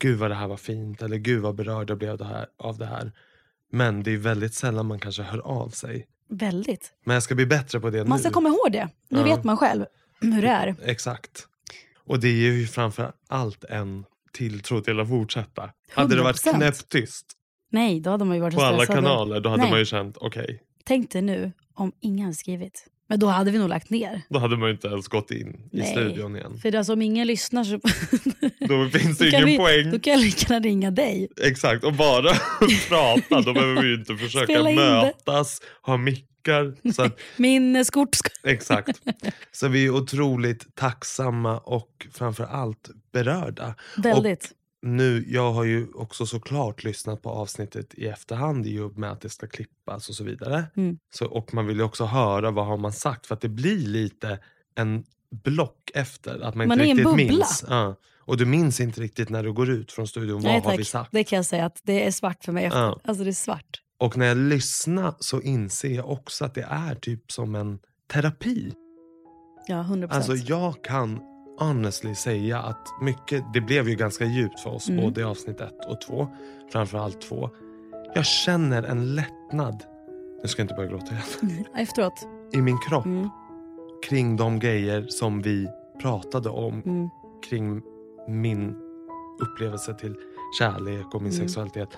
[0.00, 2.78] Gud vad det här var fint eller gud vad berörd jag blev det här, av
[2.78, 3.12] det här.
[3.72, 6.92] Men det är väldigt sällan man kanske hör av sig Väldigt.
[7.04, 8.22] Men jag ska bli bättre på det Man nu.
[8.22, 8.88] ska komma ihåg det.
[9.08, 9.24] Nu Ja.
[9.24, 9.84] vet man själv
[10.20, 10.74] hur det är.
[10.84, 11.46] Exakt.
[12.06, 15.70] Och det är ju framför allt en tilltro till att fortsätta.
[15.90, 16.54] Hade det varit 100%.
[16.56, 17.26] knäpptyst
[17.70, 19.70] Nej, då hade man ju varit på alla kanaler då hade Nej.
[19.70, 22.86] man ju känt okej, Tänk dig nu om ingen hade skrivit.
[23.10, 24.22] Men då hade vi nog lagt ner.
[24.28, 25.86] då hade man inte ens gått in i Nej.
[25.92, 26.58] studion igen.
[26.58, 27.80] För alltså, om ingen lyssnar så
[28.68, 29.90] Då finns det då, ingen vi, poäng.
[29.90, 31.28] då kan jag lika gärna ringa dig.
[31.42, 32.34] Exakt, och bara
[32.88, 33.40] prata.
[33.40, 36.92] Då behöver vi inte försöka mötas, ha mickar.
[36.92, 39.00] Så att, Minneskort exakt.
[39.52, 43.74] Så vi är otroligt tacksamma och framför allt berörda.
[43.96, 44.52] Väldigt.
[44.82, 49.20] Nu, jag har ju också såklart lyssnat på avsnittet i efterhand i och med att
[49.20, 50.64] det ska klippas och så vidare.
[50.76, 50.98] Mm.
[51.12, 53.86] Så, och man vill ju också höra vad har man sagt för att det blir
[53.86, 54.38] lite
[54.74, 56.40] en block efter.
[56.40, 57.64] Att man, Man inte riktigt minns.
[57.68, 57.96] Ja.
[58.18, 60.42] Och du minns inte riktigt när du går ut från studion.
[60.42, 60.80] Nej, vad har tack.
[60.80, 61.12] vi sagt?
[61.12, 62.80] Det kan jag säga att det är svart för mig efter.
[62.80, 63.00] Ja.
[63.04, 63.82] Alltså det är svart.
[63.98, 67.78] Och när jag lyssnar så inser jag också att det är typ som en
[68.12, 68.72] terapi.
[69.66, 70.30] Ja, 100 procent.
[70.30, 71.20] Alltså jag kan
[71.58, 75.04] honestly säga att mycket, det blev ju ganska djupt för oss Mm.
[75.04, 76.28] både i avsnitt ett och två.
[76.72, 77.50] Framförallt två.
[78.14, 79.82] Jag känner en lättnad,
[80.42, 82.26] nu ska jag inte börja gråta igen, Efteråt.
[82.52, 83.28] i min kropp Mm.
[84.08, 85.68] kring de grejer som vi
[86.02, 86.82] pratade om.
[86.86, 87.08] Mm.
[87.50, 87.82] Kring
[88.28, 88.74] min
[89.42, 90.14] upplevelse till
[90.58, 91.42] kärlek och min Mm.
[91.48, 91.88] sexualitet.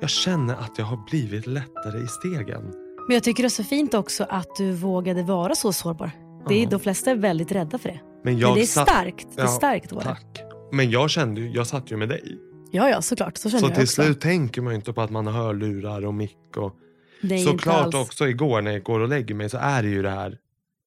[0.00, 2.62] Jag känner att jag har blivit lättare i stegen.
[3.08, 6.10] Men jag tycker det är så fint också att du vågade vara så sårbar.
[6.48, 6.66] Det är.
[6.66, 8.00] De flesta är väldigt rädda för det.
[8.26, 9.26] Men, jag Men det är satt- starkt.
[9.36, 10.00] Det är Ja, starkt det.
[10.00, 10.42] Tack.
[10.72, 12.38] Men jag kände ju, jag satt ju med dig.
[12.72, 13.36] Ja, ja, såklart.
[13.38, 14.02] Så känner Så jag till också.
[14.02, 16.56] slut tänker man ju inte på att man har hörlurar och mick.
[16.56, 16.76] Och...
[17.20, 20.10] Nej, Såklart också igår när jag går och lägger mig så är det ju det
[20.10, 20.38] här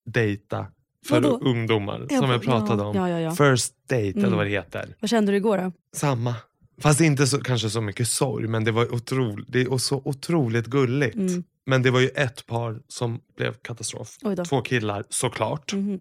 [0.05, 0.65] dejta
[1.05, 1.39] för Vadå?
[1.41, 2.95] ungdomar Ja, som jag pratade ja, om.
[2.95, 3.31] ja, ja, ja.
[3.31, 4.25] First date Mm.
[4.25, 4.95] eller vad det heter.
[4.99, 5.71] Vad kände du igår då?
[5.95, 6.35] Samma.
[6.81, 10.65] Fast inte så, kanske så mycket sorg men det var otro, det är så otroligt
[10.65, 11.15] gulligt.
[11.15, 11.43] Mm.
[11.65, 14.17] Men det var ju ett par som blev katastrof.
[14.49, 15.73] Två killar såklart.
[15.73, 15.99] Mhm.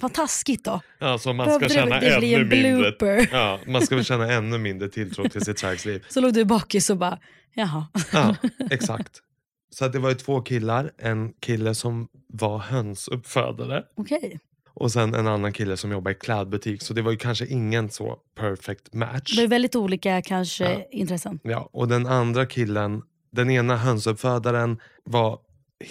[0.00, 0.80] Vad taskigt då.
[0.98, 3.28] Ja, så man ska känna det ännu en mindre blooper?
[3.32, 6.04] Ja, man ska väl känna ännu mindre tilltro till sitt kärleksliv.
[6.08, 7.18] Så låg du bakis och bara,
[7.54, 7.86] jaha.
[8.12, 8.36] Ja,
[8.70, 9.22] exakt.
[9.70, 10.90] Så det var ju två killar.
[10.98, 14.38] En kille som var hönsuppfödare Okej.
[14.74, 16.82] och sen en annan kille som jobbar i klädbutik.
[16.82, 19.36] Så det var ju kanske ingen så perfect match.
[19.36, 20.82] Det är väldigt olika kanske Ja.
[20.90, 21.40] intressen.
[21.42, 25.38] Ja, och den andra killen, den ena hönsuppfödaren var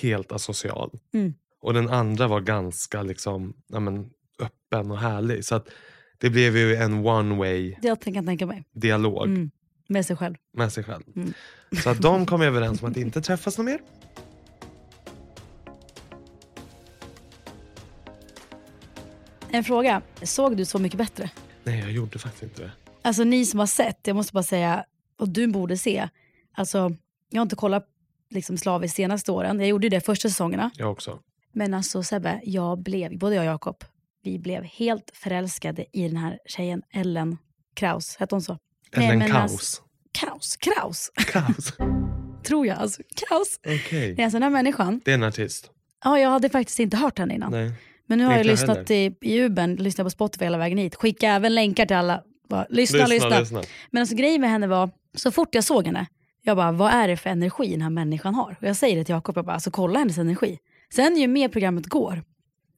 [0.02, 0.92] helt asocial.
[1.14, 1.34] Mm.
[1.62, 5.46] Och den andra var ganska liksom, ja, men, öppen och härlig.
[5.46, 5.68] Så att
[6.18, 8.64] det blev ju en one way jag jag tänka mig.
[8.74, 9.52] dialog Mm.
[9.90, 10.36] Med sig själv.
[10.54, 11.04] med sig själv.
[11.16, 11.34] Mm.
[11.84, 13.80] Så att de kom överens om att inte träffas något mer.
[19.50, 20.02] En fråga.
[20.24, 21.30] Såg du Så mycket bättre?
[21.64, 22.72] Nej, jag gjorde faktiskt inte det.
[23.02, 24.86] Alltså ni som har sett, jag måste bara säga,
[25.20, 26.10] och du borde se.
[26.54, 26.92] Alltså,
[27.30, 27.88] jag har inte kollat
[28.30, 29.60] liksom, slaviskt senaste åren.
[29.60, 30.72] Jag gjorde ju det första säsongerna.
[30.76, 31.20] Jag också.
[31.58, 33.84] Men alltså Sebbe, jag blev, både jag och Jakob,
[34.24, 37.38] vi blev helt förälskade i den här tjejen Ellen
[37.76, 38.16] Kraus.
[38.20, 38.58] Hette hon så?
[38.96, 39.52] Nej, Ellen men Kaus.
[39.52, 40.58] alltså- Kraus?
[40.58, 41.12] Kraus?
[41.16, 41.74] Kaus.
[42.48, 42.78] Tror jag.
[42.78, 43.60] Alltså, Kraus.
[43.68, 44.14] Okej.
[44.18, 45.72] Nej, alltså den här människan, Det är en artist.
[46.04, 47.52] ja, jag hade faktiskt inte hört henne innan.
[47.52, 47.72] Nej.
[48.08, 50.96] Men nu har jag lyssnat i, i Uben, lyssnat på Spotify hela vägen hit.
[50.96, 52.24] Skicka även länkar till alla.
[52.50, 53.62] Bara, lyssna, lyssna, lyssna.
[53.92, 56.08] Men alltså grejen med henne var, så fort jag såg henne,
[56.42, 58.58] jag bara, vad är det för energi den här människan har?
[58.62, 60.60] Och jag säger det till Jakob, jag bara, alltså kolla hennes energi.
[60.94, 62.24] Sen ju mer programmet går,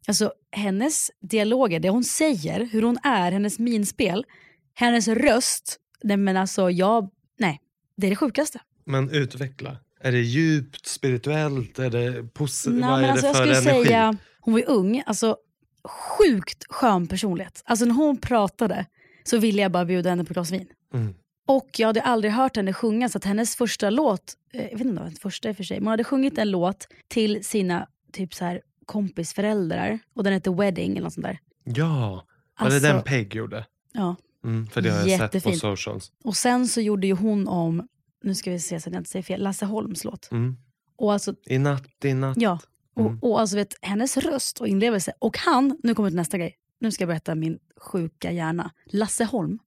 [0.08, 4.26] alltså hennes dialoger, det hon säger, hur hon är, hennes minspel,
[4.74, 7.62] hennes röst, nej men alltså jag, nej,
[7.98, 8.60] det är det sjukaste.
[8.86, 9.78] Men utveckla.
[10.02, 11.80] Är det djupt, spirituellt?
[11.80, 12.82] Är det positivt?
[12.82, 13.88] Vad är alltså, det jag för skulle energi?
[13.88, 15.38] säga, hon var ju ung, alltså
[15.84, 17.64] sjukt skön personlighet.
[17.66, 18.86] Alltså när hon pratade
[19.24, 20.68] så ville jag bara bjuda henne på ett glas vin.
[20.94, 21.14] Mm.
[21.48, 24.82] Och jag hade aldrig hört henne sjunga så att hennes första låt, eh, jag vet
[24.82, 26.88] inte om det var första i och för sig, men hon hade sjungit en låt
[27.08, 31.40] till sina typ så här kompisföräldrar och den heter Wedding eller något sånt där.
[31.64, 32.26] Ja,
[32.60, 33.66] var Alltså, det den Peg gjorde?
[33.94, 34.16] Ja.
[34.44, 35.60] Mm, för det har jag sett på Jättefint.
[35.60, 36.12] socials.
[36.24, 37.88] Och sen så gjorde ju hon om,
[38.24, 40.32] nu ska vi se så att jag inte säger fel, Lasse Holms låt.
[40.32, 40.58] Mm.
[40.96, 42.38] Och alltså, I natt, i natt.
[42.40, 42.60] ja.
[42.96, 43.20] Och, Mm.
[43.22, 45.14] och alltså vet, hennes röst och inlevelse.
[45.20, 48.72] Och han, nu kommer till nästa grej, nu ska jag berätta min sjuka hjärna.
[48.86, 49.60] Lasse Holm.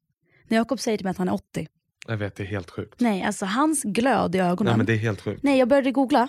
[0.48, 1.68] När Jakob säger till mig att han är 80,
[2.06, 3.00] Jag vet, det är helt sjukt.
[3.00, 4.70] nej alltså hans glöd i ögonen.
[4.70, 5.42] Nej, men det är helt sjukt.
[5.42, 6.28] Nej, jag började googla.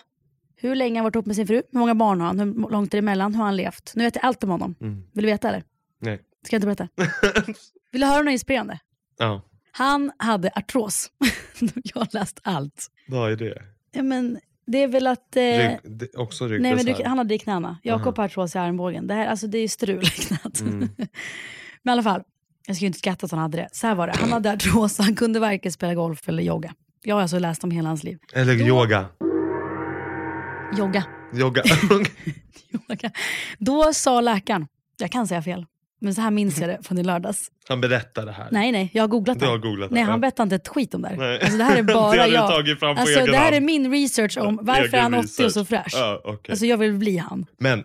[0.56, 1.62] Hur länge har han varit ihop med sin fru?
[1.72, 2.40] Hur många barn har han?
[2.40, 3.34] Hur långt är det emellan?
[3.34, 3.92] Hur har han levt?
[3.96, 4.76] Nu vet jag allt om honom.
[4.82, 5.04] Mm.
[5.14, 5.64] Vill du veta eller?
[6.02, 6.20] Nej.
[6.46, 6.88] Ska jag inte berätta?
[7.92, 8.80] Vill du höra något inspirerande?
[9.18, 11.12] Ja, Han hade artros.
[11.84, 12.88] jag har läst allt.
[13.08, 13.62] vad är det?
[13.92, 15.36] Ja, men det är väl att...
[15.36, 17.04] Eh, Rygg, det- också nej, men ryggbesvär?
[17.04, 17.78] du, han hade det i knäna.
[17.84, 19.08] Jakob har artros i armbågen.
[19.08, 20.60] Det, här, alltså, det är ju strul i knät.
[20.62, 20.80] Mm.
[21.84, 22.24] men i alla fall,
[22.68, 23.70] jag skulle inte skratta att han hade det.
[23.72, 24.14] Så här var det.
[24.18, 24.98] Han hade artros.
[24.98, 26.74] Han kunde varken spela golf eller yoga.
[27.04, 28.20] Jag har alltså läst om hela hans liv.
[28.34, 29.06] Eller Då- yoga?
[30.78, 31.04] Jogga.
[31.34, 31.64] Jogga.
[32.90, 33.12] Yoga.
[33.58, 35.66] Då sa läkaren, jag kan säga fel,
[36.02, 37.48] men så här minns jag det från i lördags.
[37.70, 38.48] Han berättar det här.
[38.52, 39.52] Nej, nej, jag har googlat Du det.
[39.52, 41.18] har googlat Nej, han berättar inte ett skit om det här.
[41.18, 41.40] Nej.
[41.42, 42.52] Alltså, det här är bara jag.
[42.82, 43.56] alltså, det här hand.
[43.56, 45.94] är min research om varför Egen han 80 och så fräsch.
[45.94, 46.52] Ja, okej.
[46.52, 47.46] Alltså jag vill bli han.
[47.58, 47.84] Men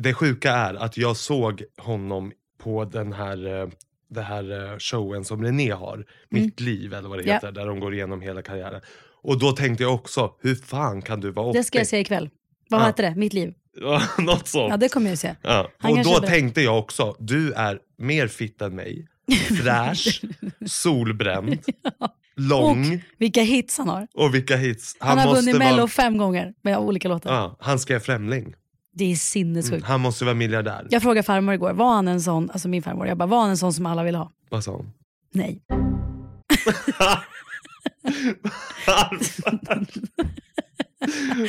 [0.00, 3.68] det sjuka är att jag såg honom på den här, eh,
[4.10, 7.34] det här eh, showen som René har, Mitt liv eller vad det Mm.
[7.34, 8.80] Heter, där de går igenom hela karriären.
[9.22, 11.58] Och då tänkte jag också, hur fan kan du vara 80?
[11.58, 12.30] Det ska jag se ikväll.
[12.70, 12.86] Vad Ja.
[12.86, 13.14] heter det?
[13.14, 13.54] Mitt liv?
[13.80, 14.70] Ja, Något sånt.
[14.70, 15.34] Ja, det kommer jag se.
[15.42, 15.68] Ja.
[15.78, 19.06] Han Och då tänkte jag också, du är mer fit än mig,
[19.62, 20.22] fräsch,
[20.66, 21.58] solbränd,
[22.36, 24.28] lång och, Vilka hits han har.
[24.32, 24.96] vilka hits.
[25.00, 27.34] Han, har måste vunnit Mello vara, fem gånger med olika låtar.
[27.34, 28.54] ja, Han ska vara främling.
[28.94, 29.72] Det är sinnessjukt.
[29.72, 30.86] Mm, han måste vara miljardär.
[30.90, 33.50] Jag frågade farmor igår, var han en sån, alltså min farmor, jag bara, var han
[33.50, 34.30] en sån som alla vill ha?
[34.50, 34.92] Vad sa hon?
[35.32, 35.62] Nej.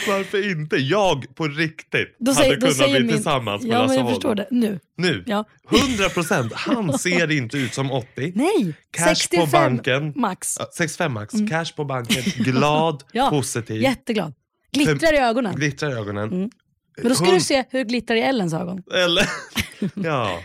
[0.07, 0.75] Varför inte?
[0.77, 3.15] Jag på riktigt Då hade säger, då kunnat säger bli min...
[3.15, 4.13] tillsammans med Ja, Lasse jag Holm.
[4.15, 4.47] förstår det.
[4.51, 4.79] Nu.
[4.97, 5.45] Nu, Ja.
[5.71, 6.53] 100 procent.
[6.53, 8.31] Han ser inte ut som 80.
[8.35, 10.13] Nej, Cash 65 på banken.
[10.15, 10.55] max.
[10.59, 13.05] Ja, 65 max, cash på banken, glad, Mm.
[13.11, 14.33] Ja, positiv, Jätteglad.
[14.71, 15.55] Glittrar i ögonen.
[15.55, 16.29] glittrar i ögonen.
[16.31, 16.49] Mm.
[16.97, 18.83] Men då ska Hund- du se hur det glittrar i Ellens ögon.
[18.93, 19.25] Eller,
[19.95, 20.39] ja,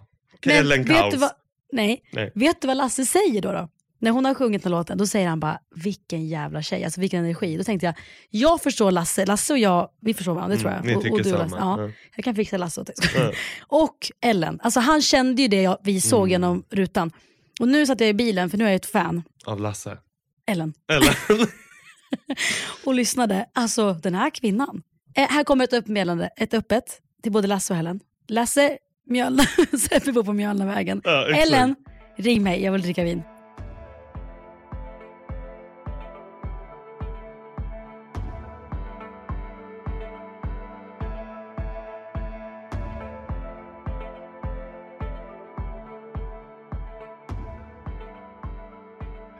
[0.46, 1.14] Men Ellen vet Kaus.
[1.14, 1.30] du vad,
[1.72, 2.02] nej.
[2.12, 2.32] Nej.
[2.34, 3.52] vet du vad Lasse säger då?
[3.52, 3.68] då?
[3.98, 7.24] När hon har sjungit den låten, då säger han bara vilken jävla tjej, alltså vilken
[7.24, 7.56] energi.
[7.56, 7.94] Då tänkte jag,
[8.30, 10.84] jag förstår Lasse, Lasse och jag, vi förstår varandra, det tror jag.
[10.84, 11.56] Mm, och, och du och samma, Lasse.
[11.58, 11.90] Ja, ja.
[12.16, 12.96] Jag kan fixa Lasse åt dig.
[13.14, 13.32] Ja.
[13.68, 16.30] Och Ellen, alltså han kände ju det jag, vi såg Mm.
[16.30, 17.10] genom rutan.
[17.60, 19.98] Och nu satt jag i bilen, för nu är jag ett fan, Av Lasse.
[20.46, 21.16] Ellen, Eller?
[22.84, 23.46] och lyssnade.
[23.52, 24.82] Alltså den här kvinnan.
[25.14, 28.00] Eh, här kommer ett, uppmeddelande, ett öppet till både Lasse och Ellen.
[28.28, 29.42] Lasse, Mjölna,
[29.88, 31.00] Seppi bor på Mjölnavägen.
[31.04, 31.26] Ja.
[31.36, 31.76] Ellen,
[32.16, 33.22] ring mig, jag vill dricka vin.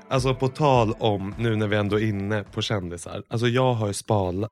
[0.09, 3.23] Alltså på tal om, nu när vi ändå är inne på kändisar.
[3.29, 4.49] Alltså jag har ju spala,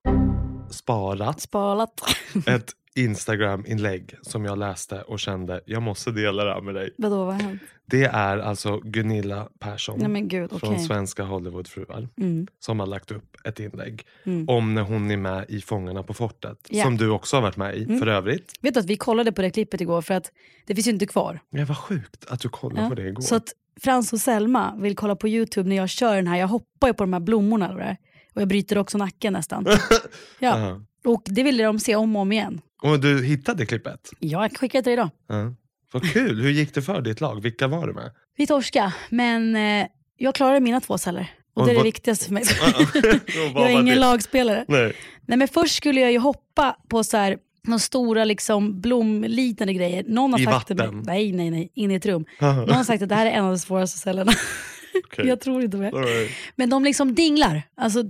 [0.70, 2.00] sparat Spalat.
[2.46, 6.94] ett Instagram-inlägg som jag läste och kände, jag måste dela det här med dig.
[6.98, 7.62] Vadå, vad har hänt?
[7.86, 12.46] Det är alltså Gunilla Persson Nej men gud, från Svenska Hollywoodfruar Mm.
[12.60, 14.48] som har lagt upp ett inlägg Mm.
[14.48, 16.58] om när hon är med i Fångarna på fortet.
[16.68, 16.84] Ja.
[16.84, 17.98] Som du också har varit med i Mm.
[17.98, 18.52] för övrigt.
[18.60, 20.32] Vet du att vi kollade på det klippet igår för att
[20.66, 21.40] det finns ju inte kvar.
[21.50, 22.88] Det var sjukt att du kollade Ja.
[22.88, 23.22] på det igår.
[23.22, 26.48] Så att Frans och Selma vill kolla på YouTube när jag kör den här, jag
[26.48, 27.96] hoppar ju på de här blommorna och, det där.
[28.34, 29.66] och jag bryter också nacken nästan.
[30.38, 30.58] Ja.
[30.58, 30.80] Ja.
[31.10, 32.60] Och det ville de se om och om igen.
[32.82, 34.10] Och du hittade klippet?
[34.18, 35.10] Ja, jag skickade dig idag.
[35.28, 35.54] Ja.
[35.92, 37.42] Vad kul, hur gick det för ditt lag?
[37.42, 38.10] Vilka var du med?
[38.36, 41.30] Vi torska, men eh, jag klarade mina två celler.
[41.54, 42.42] Och, Och det är det vad- viktigaste för mig.
[43.54, 43.94] Jag är ingen det?
[44.00, 44.64] lagspelare.
[44.68, 44.96] Nej.
[45.26, 50.04] Nej men först skulle jag ju hoppa på så här, några stora liksom blomliknande grejer.
[50.08, 50.96] Någon har I sagt vatten?
[50.96, 52.24] mig, nej nej nej, in i ett rum.
[52.40, 54.32] Någon har sagt att det här är en av de svåraste cellerna.
[55.04, 55.26] Okej.
[55.26, 55.90] jag tror inte på det.
[55.90, 56.32] Right.
[56.56, 58.02] Men de liksom dinglar, alltså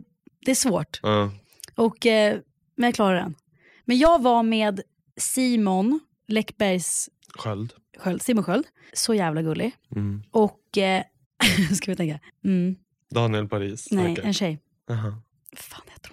[0.44, 1.00] det är svårt.
[1.02, 1.30] Ja.
[1.74, 2.38] Och, eh,
[2.76, 3.34] men jag klarar den.
[3.84, 4.80] Men jag var med
[5.16, 7.72] Simon Läckbergs Sköld.
[7.98, 9.72] Sköld, Simon Sköld, så jävla gullig.
[9.96, 10.22] Mm.
[10.30, 11.02] Och, eh,
[11.76, 12.76] ska vi tänka, mm,
[13.10, 13.88] Daniel Paris.
[13.90, 14.24] nej säkert.
[14.24, 14.58] en tjej.
[14.90, 15.22] Aha.
[15.56, 16.10] Fan heter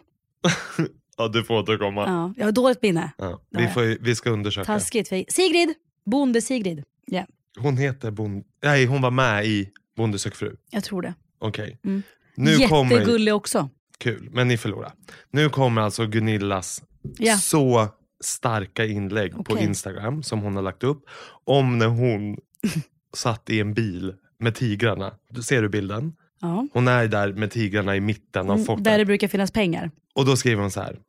[0.78, 0.88] hon?
[1.22, 2.02] Ja, du får återkomma.
[2.02, 2.08] Ja.
[2.08, 3.12] Ja, jag har dåligt minne.
[3.58, 4.66] Vi, får, ju- vi ska undersöka.
[4.66, 5.08] Taskigt.
[5.10, 5.26] För...
[5.32, 5.74] Sigrid!
[6.06, 6.84] Bonde Sigrid.
[7.06, 7.26] Ja,
[7.60, 8.44] Hon heter Bond...
[8.64, 10.56] Nej, hon var med i Bonde sök fru.
[10.72, 11.14] jag tror det.
[11.40, 11.80] Okej.
[11.86, 12.04] Mm.
[12.36, 12.92] Nu kommer...
[12.92, 13.70] Jättegullig också.
[13.98, 14.92] Kul, men ni förlorar.
[15.32, 16.84] Nu kommer alltså Gunillas
[17.18, 17.38] Ja.
[17.38, 17.88] så
[18.24, 19.64] starka inlägg på Okej.
[19.64, 21.04] Instagram som hon har lagt upp
[21.44, 22.38] om när hon
[23.18, 25.14] satt i en bil med tigrarna.
[25.30, 26.14] Du- Ser du bilden?
[26.42, 26.68] Ja.
[26.74, 28.84] Hon är där med tigrarna i mitten av Mm, fortet.
[28.84, 29.92] Där det brukar finnas pengar.
[30.16, 31.00] Och då skriver hon så här.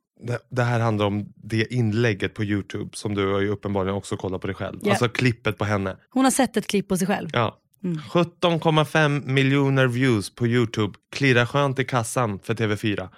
[0.50, 4.40] Det, här handlar om det inlägget på Youtube som du har ju uppenbarligen också kollat
[4.40, 4.78] på dig själv.
[4.82, 4.90] Ja.
[4.90, 5.96] Alltså klippet på henne.
[6.10, 7.28] Hon har sett ett klipp på sig själv.
[7.32, 7.58] Ja.
[7.84, 7.98] Mm.
[7.98, 10.94] 17,5 miljoner views på Youtube.
[11.12, 13.08] Klirrar skönt i kassan för TV4.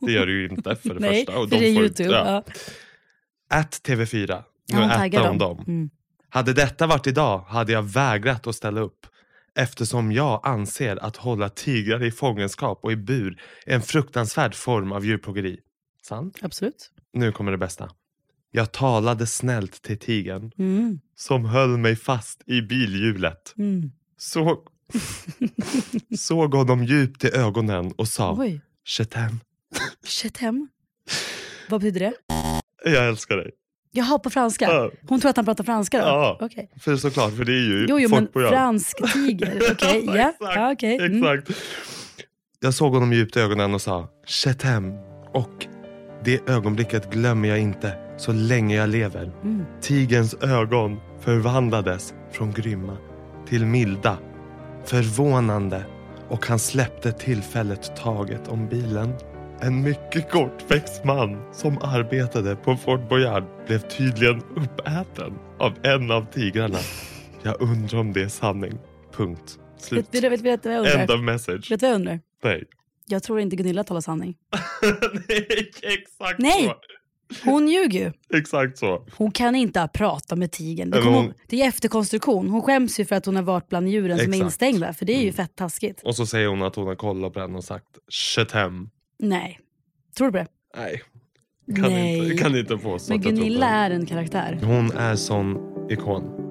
[0.00, 1.40] Det gör det ju inte för det Nej, första.
[1.40, 2.10] Och för de det är får- YouTube.
[2.10, 2.44] Ja.
[3.50, 4.42] At TV4.
[4.72, 5.56] Nu Ja, äter hon dem.
[5.56, 5.64] dem.
[5.66, 5.90] Mm.
[6.28, 9.06] Hade detta varit idag hade jag vägrat att ställa upp.
[9.56, 14.92] Eftersom jag anser att hålla tigrar i fångenskap och i bur är en fruktansvärd form
[14.92, 15.58] av djurplågeri.
[16.06, 16.38] Sant?
[16.42, 16.90] Absolut.
[17.12, 17.90] Nu kommer det bästa.
[18.50, 21.00] Jag talade snällt till tigern Mm.
[21.16, 23.54] som höll mig fast i bilhjulet.
[23.58, 23.90] Mm.
[24.16, 24.58] Så,
[26.18, 29.40] såg honom djupt i ögonen och sa Oj, Chetem,
[30.06, 30.68] Chetem.
[31.70, 32.12] Vad betyder det?
[32.90, 33.50] jag älskar dig.
[33.96, 34.90] Jaha, på franska.
[35.08, 36.04] Hon tror att han pratar franska då?
[36.06, 36.38] Ja.
[36.40, 36.70] Okej.
[36.80, 38.50] För såklart, för det är ju Jo, jo men folkprogram.
[38.52, 39.62] fransk tiger.
[39.72, 40.14] Okej, ja.
[40.14, 40.96] exakt, ja okej.
[40.98, 41.16] Mm.
[41.24, 41.60] exakt.
[42.60, 44.92] Jag såg honom djupt i ögonen och sa Chetem
[45.34, 45.66] och
[46.24, 49.32] Det ögonblicket glömmer jag inte så länge jag lever.
[49.80, 52.96] Tigerns ögon förvandlades från grymma
[53.48, 54.18] till milda,
[54.84, 55.84] förvånande
[56.28, 59.14] och han släppte tillfället taget om bilen.
[59.60, 66.26] En mycket kortväxt man som arbetade på Fort Boyard blev tydligen uppäten av en av
[66.32, 66.78] tigrarna.
[67.42, 68.78] Jag undrar om det är sanning.
[69.16, 69.58] Punkt.
[69.78, 70.14] Slut.
[70.14, 71.16] Vet du vet, vet, vad jag End undrar?
[71.16, 71.70] of message.
[71.70, 72.20] Vet du vad jag undrar?
[72.44, 72.64] Nej.
[73.06, 74.36] Jag tror inte Gunilla talar sanning.
[75.28, 76.64] Nej, exakt Nej.
[76.64, 76.74] så.
[77.50, 78.38] Hon ljuger ju.
[78.38, 79.06] Exakt så.
[79.16, 80.90] Hon kan inte prata med tigern.
[80.90, 81.32] Det, hon- hon...
[81.48, 82.48] det är efterkonstruktion.
[82.48, 84.34] Hon skäms ju för att hon har varit bland djuren som är Exakt.
[84.36, 84.46] Mm.
[84.46, 84.92] instängda.
[84.92, 86.02] För det är ju fett taskigt.
[86.04, 88.90] Och så säger hon att hon har kollat på den och sagt Chetem.
[89.18, 89.60] Nej.
[90.16, 90.46] Tror du på det?
[90.76, 91.02] Nej.
[91.76, 92.18] Kan Nej.
[92.18, 94.60] inte, kan inte påstå Men Gunilla är en karaktär.
[94.62, 95.56] Hon är sån
[95.90, 96.43] ikon.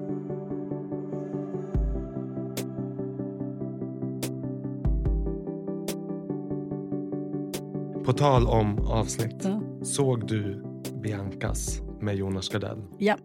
[8.04, 9.36] På tal om avsnitt.
[9.44, 9.62] Ja.
[9.84, 10.62] Såg du
[11.02, 12.82] Biancas med Jonas Gardell?
[12.98, 13.16] Ja.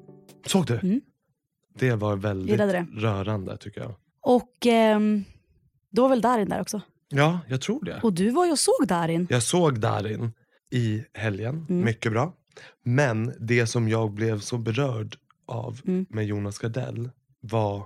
[0.47, 0.73] Såg du?
[0.79, 1.01] Mm.
[1.79, 2.87] Det var väldigt det.
[2.93, 3.95] rörande tycker jag.
[4.21, 5.23] Och ehm,
[5.91, 6.81] då var väl Darin där också?
[7.09, 7.99] Ja, jag tror det.
[8.03, 9.27] Och du var ju och såg Darin.
[9.29, 10.31] Jag såg Darin
[10.71, 11.65] i helgen.
[11.69, 11.85] Mm.
[11.85, 12.33] Mycket bra.
[12.83, 15.15] Men det som jag blev så berörd
[15.47, 16.05] av Mm.
[16.09, 17.09] med Jonas Gardell
[17.41, 17.85] var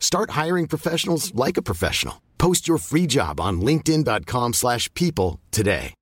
[0.00, 2.14] Start hiring professionals like a professional.
[2.38, 5.92] Post your free job on linkedin.com/people slash people today.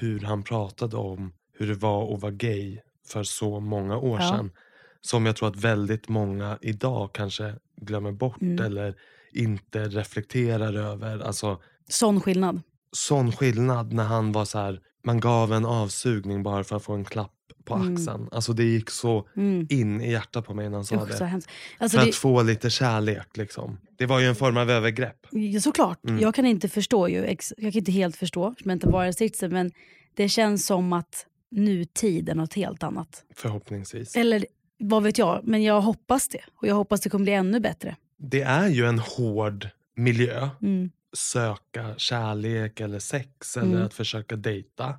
[0.00, 2.78] hur han pratade om hur det var att vara gay
[3.08, 4.30] för så många år Ja.
[4.30, 4.50] sedan.
[5.00, 8.64] Som jag tror att väldigt många idag kanske glömmer bort Mm.
[8.64, 8.94] eller
[9.32, 11.18] inte reflekterar över.
[11.18, 12.60] Alltså Sån skillnad.
[12.92, 16.92] sån skillnad när han var så här, man gav en avsugning bara för att få
[16.94, 17.32] en klapp
[17.66, 17.94] på Mm.
[17.94, 18.28] axeln.
[18.32, 19.66] Alltså det gick så Mm.
[19.70, 21.24] in i hjärtat på mig när han sa Usch, det.
[21.78, 23.78] Alltså, För det, att få lite kärlek liksom.
[23.96, 25.26] Det var ju en form av övergrepp.
[25.30, 26.04] Ja, såklart.
[26.08, 26.20] Mm.
[26.20, 27.16] Jag kan inte förstå ju.
[27.56, 29.70] Jag kan inte helt förstå, som jag inte var i sitsen, men
[30.14, 33.24] det känns som att nutid är något helt annat.
[33.34, 34.16] Förhoppningsvis.
[34.16, 34.46] Eller
[34.78, 36.40] vad vet jag, men jag hoppas det.
[36.56, 37.96] Och jag hoppas det kommer bli ännu bättre.
[38.18, 40.48] Det är ju en hård miljö.
[40.62, 40.90] Mm.
[41.16, 43.86] söka kärlek eller sex eller Mm.
[43.86, 44.94] att försöka dejta.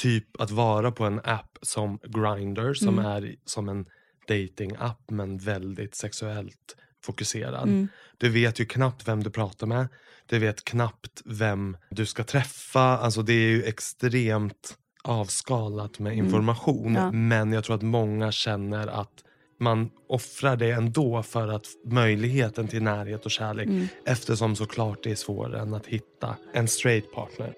[0.00, 3.06] Typ att vara på en app som Grindr som Mm.
[3.12, 3.86] är som en
[4.28, 7.68] dating-app men väldigt sexuellt fokuserad.
[7.68, 7.88] Mm.
[8.18, 9.88] Du vet ju knappt vem du pratar med.
[10.26, 12.80] Du vet knappt vem du ska träffa.
[12.80, 16.86] Alltså det är ju extremt avskalat med information.
[16.96, 17.02] Mm.
[17.02, 17.12] Ja.
[17.12, 19.24] Men jag tror att många känner att
[19.60, 23.88] man offrar det ändå för att möjligheten till närhet och kärlek Mm.
[24.06, 27.54] eftersom såklart det är svårare än att hitta en straight partner.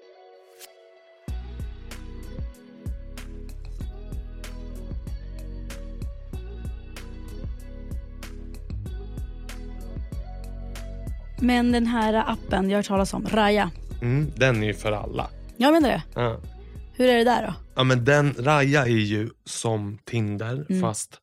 [11.43, 13.71] Men den här appen jag har hört talas om, Raya.
[14.01, 15.29] Mm, den är ju för alla.
[15.57, 16.03] Jag menar det.
[16.15, 16.39] Ja.
[16.93, 17.53] Hur är det där då?
[17.75, 20.81] Ja men den, Raya är ju som Tinder Mm.
[20.81, 21.19] fast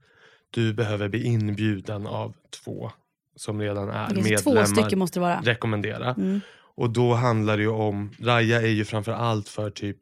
[0.51, 2.91] du behöver bli inbjuden av två
[3.37, 4.65] som redan är så medlemmar.
[4.65, 5.41] två stycken måste det vara.
[5.45, 6.15] Rekommendera.
[6.15, 6.41] Mm.
[6.77, 9.99] Och då handlar det ju om, Raya är ju framför allt för typ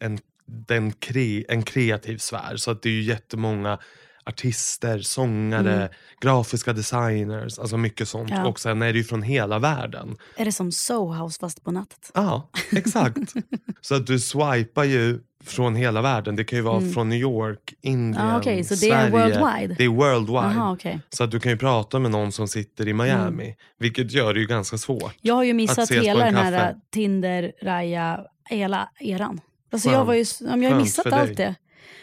[0.00, 2.56] en, den kre, en kreativ sfär.
[2.56, 3.78] Så att det är ju jättemånga
[4.26, 5.88] artister, sångare, Mm.
[6.20, 8.30] grafiska designers, alltså mycket sånt.
[8.30, 8.46] Ja.
[8.46, 10.16] Och sen är det ju från hela världen.
[10.36, 12.10] Är det som Sohouse fast på nätet?
[12.14, 13.18] Ja, exakt.
[13.80, 16.36] så att du swipar ju från hela världen.
[16.36, 16.92] Det kan ju vara Mm.
[16.92, 19.10] från New York, Indien, Ah, okej, så det är Sverige.
[19.40, 19.74] worldwide?
[19.78, 20.38] Det är worldwide.
[20.38, 21.00] Aha, okej.
[21.10, 23.54] Så att du kan ju prata med någon som sitter i Miami.
[23.78, 25.14] Vilket gör det ju ganska svårt.
[25.20, 28.20] Jag har ju missat hela en den här äh, Tinder, Raya,
[28.50, 29.40] hela eran.
[29.72, 29.98] Alltså Skönt.
[29.98, 30.24] jag, var ju,
[30.62, 31.54] jag har missat allt det.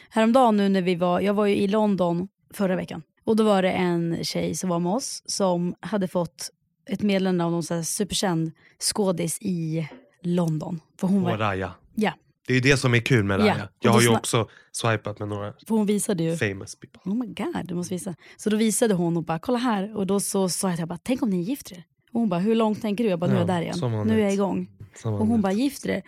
[0.09, 3.01] Häromdagen nu när vi var, jag var ju i London förra veckan.
[3.23, 6.49] Och då var det en tjej som var med oss som hade fått
[6.89, 9.87] ett meddelande av någon så här superkänd skådis i
[10.23, 10.79] London.
[10.99, 11.73] För hon Och var, Raya.
[11.95, 12.13] ja,
[12.47, 13.63] Det är ju det som är kul med Ja, Raya.
[13.63, 16.35] och Jag har ju också swipat med några För hon visade ju.
[16.37, 17.11] famous people.
[17.11, 18.15] Oh my god, du måste visa.
[18.37, 19.95] Så då visade hon och bara, kolla här.
[19.97, 21.83] Och då så sa jag, till bara, tänk om ni gifter er?
[22.13, 23.09] Och hon bara, hur långt tänker du?
[23.09, 24.07] Jag bara, nu är jag Ja, där igen.
[24.07, 24.69] Nu är jag igång.
[25.03, 26.01] Och hon bara, gifter er?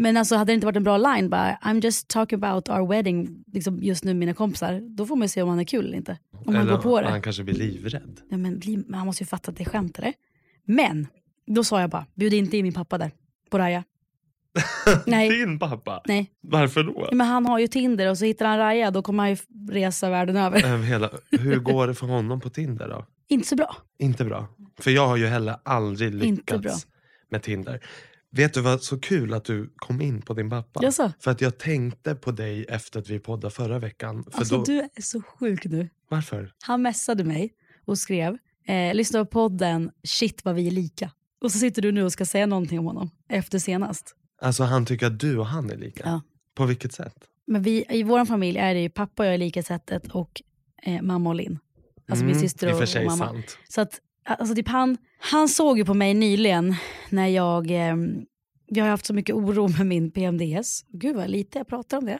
[0.00, 2.88] Men alltså hade det inte varit en bra line, bara, I'm just talking about our
[2.88, 4.80] wedding, liksom just nu mina kompisar.
[4.96, 6.18] Då får man ju se om han är kul eller inte.
[6.46, 7.08] Om han Eller går på det.
[7.08, 8.20] Han kanske blir livrädd.
[8.30, 10.12] Ja, men, bli- han måste ju fatta att det är skämt eller?
[10.64, 11.06] Men,
[11.46, 13.10] då sa jag bara, bjud inte in min pappa där.
[13.50, 13.84] På Raja.
[15.06, 15.28] Nej.
[15.28, 16.02] Din pappa?
[16.06, 17.06] Nej, Varför då?
[17.10, 19.36] Ja, men han har ju Tinder och så hittar han Raja, då kommer han ju
[19.70, 20.66] resa världen över.
[20.66, 23.06] Över hela, hur går det för honom på Tinder då?
[23.30, 23.76] inte så bra.
[23.98, 24.48] Inte bra.
[24.78, 26.86] För jag har ju heller aldrig lyckats
[27.30, 27.80] med Tinder.
[28.30, 30.80] Vet du vad så kul att du kom in på din pappa?
[30.82, 31.12] Jaså?
[31.20, 34.24] För att jag tänkte på dig efter att vi poddade förra veckan.
[34.30, 35.88] För Alltså då, du är så sjuk nu.
[36.08, 36.52] Varför?
[36.62, 37.52] Han messade mig
[37.84, 41.10] och skrev, eh, lyssna på podden, shit vad vi är lika.
[41.40, 44.14] Och så sitter du nu och ska säga någonting om honom efter senast.
[44.40, 46.02] Alltså han tycker att du och han är lika?
[46.04, 46.22] Ja.
[46.54, 47.14] På vilket sätt?
[47.46, 50.42] Men vi, i vår familj är det ju pappa och jag är lika sättet och
[50.82, 51.58] eh, mamma och Linn.
[52.08, 53.26] Alltså min Mm, syster I och och, mamma.
[53.26, 53.58] sant.
[53.68, 54.00] Så att,
[54.34, 56.74] alltså typ han, han såg ju på mig nyligen
[57.10, 57.96] när jag, eh,
[58.66, 60.84] jag har haft så mycket oro med min PMDS.
[60.88, 62.18] Gud vad lite jag pratar om det.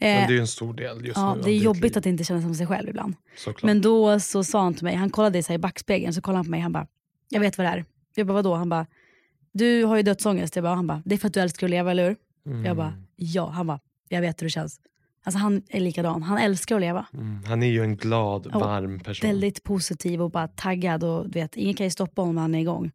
[0.00, 1.98] Men Eh, det är ju en stor del just ja, nu det är jobbigt liv,
[1.98, 3.14] att inte känna sig som sig själv ibland.
[3.36, 3.62] såklart.
[3.62, 6.44] Men då så sa han till mig, han kollade här i backspegeln, så kollade han
[6.44, 6.86] på mig, han bara,
[7.28, 7.84] jag vet vad det är.
[8.14, 8.54] Jag bara, vadå?
[8.54, 8.86] Han bara,
[9.52, 10.56] du har ju dödsångest.
[10.56, 12.16] Jag bara, han bara, det är för att du älskar att leva, eller hur?
[12.46, 12.64] Mm.
[12.64, 13.50] Jag bara, ja.
[13.50, 14.80] Han bara, jag vet hur det känns.
[15.26, 17.06] Alltså han är likadan, han älskar att leva.
[17.14, 19.28] Mm, han är ju en glad, Ja, varm person.
[19.30, 22.54] Väldigt positiv och bara taggad och du vet, ingen kan ju stoppa honom när han
[22.54, 22.90] är igång.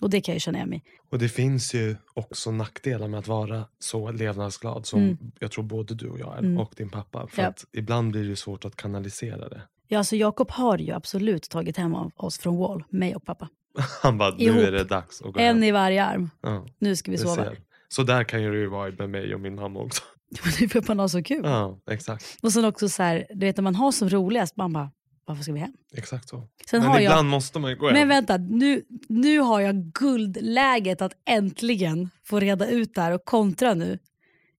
[0.00, 3.28] Och det kan jag känna igen mig Och det finns ju också nackdelar med att
[3.28, 5.16] vara så levnadsglad som Mm.
[5.38, 6.58] jag tror både du och jag är Mm.
[6.58, 7.26] och din pappa.
[7.26, 7.48] För Ja.
[7.48, 9.62] att ibland blir det svårt att kanalisera det.
[9.88, 13.48] Ja, alltså Jakob har ju absolut tagit hem av oss från Wall, mig och pappa.
[14.02, 14.58] Han bara, nu Ihop.
[14.62, 15.62] är det dags att gå En hem.
[15.64, 16.30] i varje arm.
[16.42, 17.44] Ja, Nu ska vi sova.
[17.88, 20.02] Så där kan ju det ju vara med mig och min mamma också.
[20.58, 21.40] Det är för att man har så kul.
[21.44, 22.38] Ja, exakt.
[22.42, 24.90] Och sen också så här, du vet när man har som roligast, man bara,
[25.24, 25.72] varför ska vi hem?
[25.94, 26.36] Exakt så.
[26.70, 27.94] Sen Men har jag- ibland måste man ju gå hem.
[27.94, 33.24] Men vänta, nu, nu har jag guldläget att äntligen få reda ut det här och
[33.24, 33.98] kontra nu.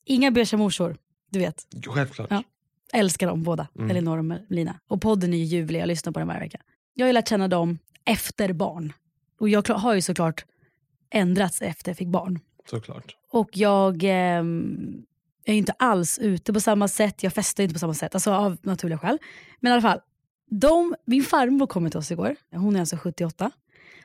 [0.05, 0.97] Inga beiga morsor,
[1.29, 1.67] du vet.
[1.87, 2.27] Självklart.
[2.31, 2.43] Ja.
[2.93, 3.91] Älskar dem båda, Mm.
[3.91, 4.79] Elinor och Melina.
[4.87, 6.59] Och podden är ju ljuvlig, jag lyssnar på den varje vecka.
[6.93, 8.93] Jag har ju lärt känna dem efter barn.
[9.39, 10.45] Och jag har ju såklart
[11.09, 12.39] ändrats efter jag fick barn.
[12.69, 13.15] Såklart.
[13.31, 14.03] Och jag
[15.49, 18.31] ehm, är inte alls ute på samma sätt, jag festar inte på samma sätt, alltså
[18.31, 19.17] av naturliga skäl.
[19.59, 19.99] Men i alla fall,
[20.51, 23.51] de, min farmor kom till oss igår, hon är alltså 78.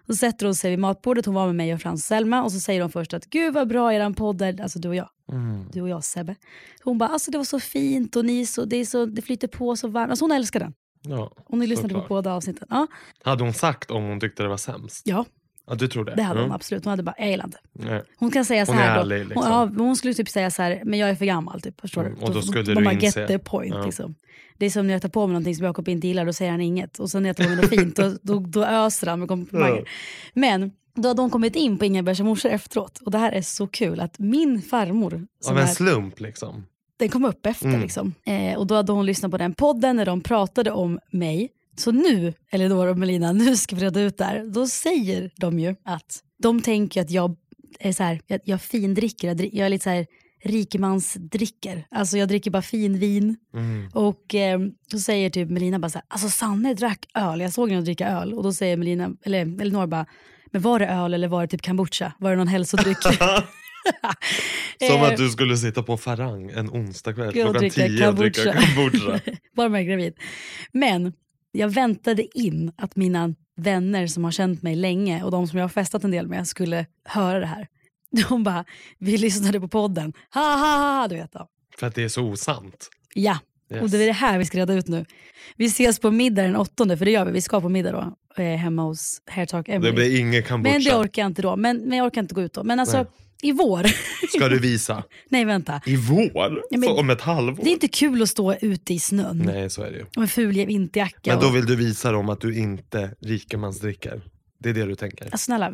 [0.06, 2.52] Så sätter hon sig vid matbordet, hon var med mig och Frans och Selma och
[2.52, 5.08] så säger de först att gud vad bra eran podd är, alltså du och jag.
[5.32, 5.64] Mm.
[5.72, 6.34] Du och jag Sebbe.
[6.82, 9.48] Hon bara, alltså det var så fint och ni så, det, är så, det flyter
[9.48, 10.10] på så varmt.
[10.10, 10.74] Alltså hon älskar den.
[11.02, 12.68] Ja, Hon har lyssnat på båda avsnitten.
[12.70, 12.86] Ja,
[13.24, 15.02] Hade hon sagt om hon tyckte det var sämst?
[15.04, 15.24] ja
[15.66, 16.14] Ja, du tror det?
[16.14, 16.54] det hade hon Mm.
[16.54, 16.84] absolut.
[16.84, 17.58] Hon hade bara, jag gillar inte.
[17.72, 18.02] Nej.
[18.18, 19.24] Hon kan säga så Hon är här ärlig, då.
[19.28, 19.42] liksom.
[19.52, 21.60] Hon, ja, hon skulle typ säga så här, men jag är för gammal.
[21.60, 22.24] Typ, förstår Mm, du?
[22.26, 23.20] och då skulle de du bara inse.
[23.20, 23.74] get the point.
[23.74, 23.84] Ja.
[23.84, 24.14] Liksom.
[24.58, 26.50] Det är som när jag tar på mig någonting som Jakob inte gillar, då säger
[26.50, 26.98] han inget.
[26.98, 29.28] Och sen när jag tar på mig något fint, då, då, då öser han med
[29.28, 29.76] komplimanger.
[29.76, 29.84] Ja.
[30.34, 32.98] Men då hade de kommit in på Inga bärsa morsor efteråt.
[32.98, 36.66] Och det här är så kul, att min farmor, Av en är, slump liksom.
[36.96, 37.66] den kom upp efter.
[37.68, 37.80] Mm.
[37.80, 38.14] Liksom.
[38.26, 41.48] Eh, och då hade hon lyssnat på den podden när de pratade om mig.
[41.76, 44.44] Så nu, Elinor och Melina, nu ska vi reda ut det här.
[44.46, 47.36] Då säger de ju att de tänker att jag
[47.80, 50.06] är så här, jag, jag findricker, jag, jag är lite så här
[50.44, 51.86] rikemansdricker.
[51.90, 53.36] Alltså jag dricker bara finvin.
[53.54, 53.88] Mm.
[53.92, 54.60] Och eh,
[54.90, 58.08] då säger typ Melina bara så här, alltså Sanne drack öl, jag såg henne dricka
[58.08, 58.34] öl.
[58.34, 60.06] Och då säger Melina, eller Elinor bara,
[60.46, 62.12] men var det öl eller var det typ kombucha?
[62.18, 62.98] Var det någon hälsodryck?
[64.80, 69.20] Som Eh, att du skulle sitta på Farang en onsdagkväll klockan tio och dricka kombucha.
[69.56, 70.14] Bara man är gravid.
[70.72, 71.12] Men
[71.54, 75.64] jag väntade in att mina vänner som har känt mig länge och de som jag
[75.64, 77.68] har festat en del med skulle höra det här.
[78.28, 78.64] De bara,
[78.98, 80.12] vi lyssnade på podden.
[80.34, 81.32] Ha ha ha, du vet.
[81.32, 81.48] Då.
[81.78, 82.90] För att det är så osant.
[83.14, 83.38] Ja,
[83.70, 83.82] Yes.
[83.82, 85.04] och det är det här vi ska reda ut nu.
[85.56, 87.32] Vi ses på middag den åttonde, för det gör vi.
[87.32, 89.92] Vi ska på middag då, eh, hemma hos Hair Talk Det Emily.
[89.92, 90.72] blir ingen kombucha.
[90.74, 91.56] Men det orkar jag inte då.
[91.56, 92.64] Men, men jag orkar inte gå ut då.
[92.64, 93.06] Men alltså, Nej.
[93.42, 93.86] i vår.
[94.36, 95.02] Ska du visa?
[95.28, 95.80] Nej vänta.
[95.86, 96.30] I vår?
[96.70, 97.64] Ja, men- om ett halvår?
[97.64, 99.42] Det är inte kul att stå ute i snön.
[99.46, 100.04] Nej, så är det ju.
[100.16, 101.30] Och en ful vinterjacka.
[101.34, 104.22] Men då vill du visa dem att du inte rikemansdricker.
[104.58, 105.24] Det är det du tänker?
[105.24, 105.72] Alltså, snälla,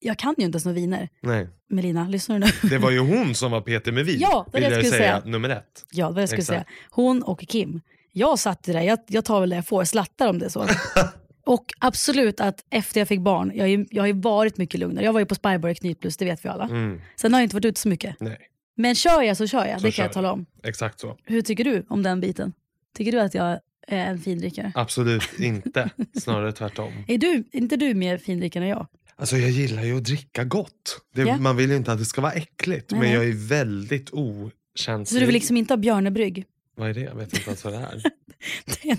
[0.00, 1.08] jag kan ju inte ens några viner.
[1.20, 1.48] Nej.
[1.68, 2.68] Melina, lyssnar du nu?
[2.70, 4.16] Det var ju hon som var Peter med vin.
[4.20, 5.20] Ja, det var vill jag jag skulle säga.
[5.20, 5.30] säga.
[5.32, 5.84] Nummer ett.
[5.92, 6.48] Ja, det var det jag skulle Exakt.
[6.48, 6.64] säga.
[6.90, 7.80] Hon och Kim.
[8.12, 10.50] Jag satt i det jag, jag tar väl det jag får, slattar om det är
[10.50, 10.66] så.
[11.46, 14.80] och absolut att efter jag fick barn, jag, har ju- jag har ju varit mycket
[14.80, 15.04] lugnare.
[15.04, 16.64] Jag var ju på Spybar Knytplus, det vet vi alla.
[16.64, 17.00] Mm.
[17.16, 18.16] Sen har jag inte varit ute så mycket.
[18.20, 18.38] Nej,
[18.76, 20.46] Men kör jag så kör jag, Så det kan jag tala om.
[20.62, 21.16] exakt så.
[21.24, 22.52] Hur tycker du om den biten?
[22.96, 24.72] Tycker du att jag en findrickare?
[24.74, 25.90] Absolut inte.
[26.20, 26.92] Snarare tvärtom.
[27.08, 28.86] Är, du, inte du mer findrickare än jag?
[29.16, 31.00] Alltså jag gillar ju att dricka gott.
[31.14, 31.36] Det, Ja.
[31.38, 32.90] Man vill ju inte att det ska vara äckligt.
[32.90, 35.08] Nej, men jag är väldigt okänslig.
[35.08, 36.44] Så du vill liksom inte ha björnebrygg?
[36.76, 37.00] Vad är det?
[37.00, 38.02] Jag vet inte ens vad det är.
[38.66, 38.98] Det är en,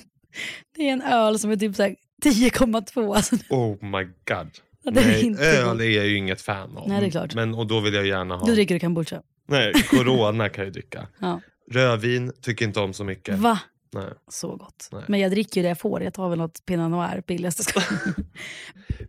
[0.75, 3.15] det är en öl som är typ så här 10,2.
[3.15, 4.51] Alltså, Oh my god.
[4.83, 6.89] Ja, Nej, inte öl är jag ju inget fan av.
[6.89, 7.35] Nej, det är klart.
[7.35, 8.45] Men, och då vill jag gärna ha...
[8.45, 9.21] då dricker du kombucha.
[9.47, 11.07] Nej, corona kan jag dricka.
[11.19, 11.41] Ja.
[11.71, 13.39] Rödvin tycker inte om så mycket.
[13.39, 13.59] Va?
[13.95, 14.13] Nej.
[14.27, 14.89] Så gott.
[14.91, 15.03] Nej.
[15.07, 16.03] Men jag dricker ju det jag får.
[16.03, 17.63] Jag tar väl något Pinot Noir billigaste.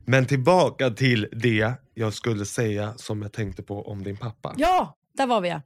[0.05, 4.55] Men tillbaka till det jag skulle säga som jag tänkte på om din pappa.
[4.57, 5.63] ja, där var vi ja.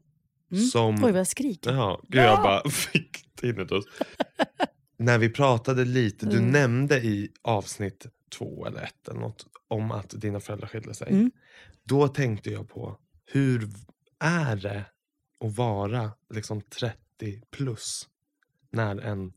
[0.52, 0.64] Mm.
[0.64, 0.94] Som...
[1.04, 1.72] Oj vad jag skriker.
[1.72, 3.84] Ja, gud jag bara fick tinnitus.
[4.98, 6.50] När vi pratade lite, du Mm.
[6.50, 8.06] nämnde i avsnitt
[8.38, 11.08] två eller ett eller något om att dina föräldrar skilde sig.
[11.10, 11.30] Mm.
[11.84, 12.96] Då tänkte jag på
[13.26, 13.68] hur
[14.24, 14.84] är det
[15.44, 16.96] att vara liksom 30
[17.50, 18.08] plus
[18.70, 19.32] när en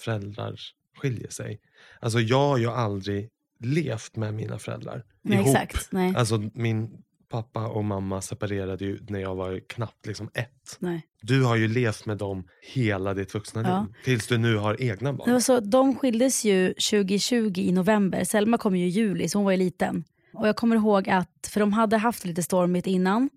[0.00, 0.60] föräldrar
[0.96, 1.60] skiljer sig.
[2.00, 3.28] Alltså jag har ju aldrig
[3.58, 5.56] levt med mina föräldrar Nej, ihop.
[5.56, 5.92] exakt.
[5.92, 6.14] Nej.
[6.16, 6.90] Alltså min
[7.28, 10.76] pappa och mamma separerade ju när jag var knappt liksom ett.
[10.78, 11.06] Nej.
[11.22, 13.80] Du har ju levt med dem hela ditt vuxna Ja.
[13.86, 13.94] liv.
[14.04, 15.26] Tills du nu har egna barn.
[15.28, 18.24] Det var så, de skildes ju 2020 i november.
[18.24, 20.04] Selma kom ju i juli, så hon var ju liten.
[20.34, 23.30] Och jag kommer ihåg att, för de hade haft lite stormigt innan.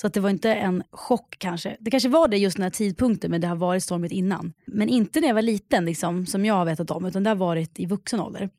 [0.00, 1.76] Så att det var inte en chock kanske.
[1.80, 4.52] Det kanske var det just den här tidpunkten, men det har varit stormigt innan.
[4.66, 7.34] Men inte när jag var liten, liksom, som jag har vetat om, utan det har
[7.34, 8.50] varit i vuxen ålder.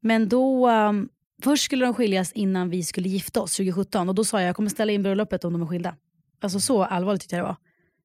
[0.00, 1.08] Men då, um,
[1.42, 4.08] först skulle de skiljas innan vi skulle gifta oss 2017.
[4.08, 5.96] Och då sa jag, jag kommer ställa in bröllopet om de är skilda.
[6.40, 7.56] Alltså så allvarligt tyckte jag det var.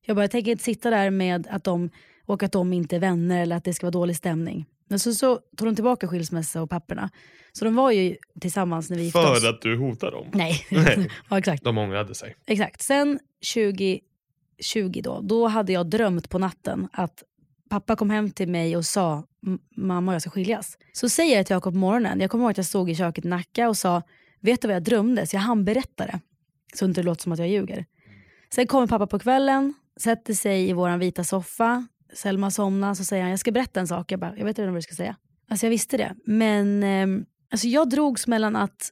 [0.06, 1.90] Jag bara, jag tänker inte sitta där med att de,
[2.26, 4.66] och att de inte är vänner eller att det ska vara dålig stämning.
[4.92, 7.10] Men så, så tog de tillbaka skilsmässa och papperna.
[7.52, 9.42] Så de var ju tillsammans när vi gifte oss.
[9.42, 10.28] För att du hotar dem.
[10.34, 11.10] Nej, Nej.
[11.30, 11.64] ja, exakt.
[11.64, 12.36] De ångrade sig.
[12.46, 12.82] exakt.
[12.82, 13.20] Sen
[14.64, 17.24] 2020 då, då hade jag drömt på natten att
[17.70, 20.78] pappa kom hem till mig och sa "M- mamma och jag ska skiljas.
[20.94, 23.26] Så säger jag till Jakob på morgonen, jag kommer ihåg att jag stod i köket
[23.26, 24.02] i Nacka och sa
[24.40, 25.28] vet du vad jag drömde?
[25.28, 26.20] Så jag hann berätta det.
[26.76, 27.86] Så inte det låter som att jag ljuger.
[28.54, 31.88] Sen kommer pappa på kvällen, sätter sig i våran vita soffa.
[32.14, 34.12] Selma somnar, så säger han jag ska berätta en sak.
[34.12, 35.16] Jag bara, jag vet inte vad du ska säga.
[35.50, 36.16] Alltså jag visste det.
[36.26, 38.92] Men ehm, alltså jag drogs mellan att,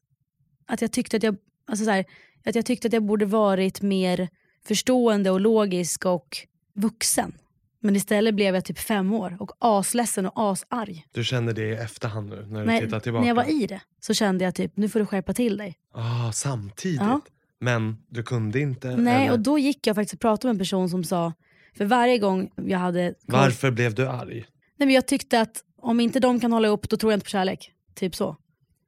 [0.68, 2.06] att jag tyckte att jag, alltså så här,
[2.46, 4.30] att jag tyckte att jag borde varit mer
[4.68, 6.38] förstående och logisk och
[6.76, 7.34] vuxen.
[7.82, 11.06] Men istället blev jag typ fem år och asledsen och asarg.
[11.12, 13.22] Du känner det i efterhand nu när du Nej, tittar tillbaka?
[13.22, 15.78] när jag var i det så kände jag typ, nu får du skärpa till dig.
[15.94, 17.02] Ah, samtidigt?
[17.02, 17.22] Ja.
[17.60, 18.96] Men du kunde inte?
[18.96, 19.32] Nej, eller?
[19.34, 21.34] och då gick jag faktiskt och pratade med en person som sa,
[21.80, 23.14] för varje gång jag hade...
[23.26, 24.46] Varför blev du arg?
[24.78, 27.24] Nej, men jag tyckte att om inte de kan hålla upp då tror jag inte
[27.24, 27.72] på kärlek.
[27.96, 28.36] Typ så.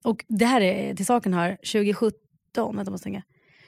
[0.03, 3.23] Och det här är till saken här, 2017, vänta måste tänka.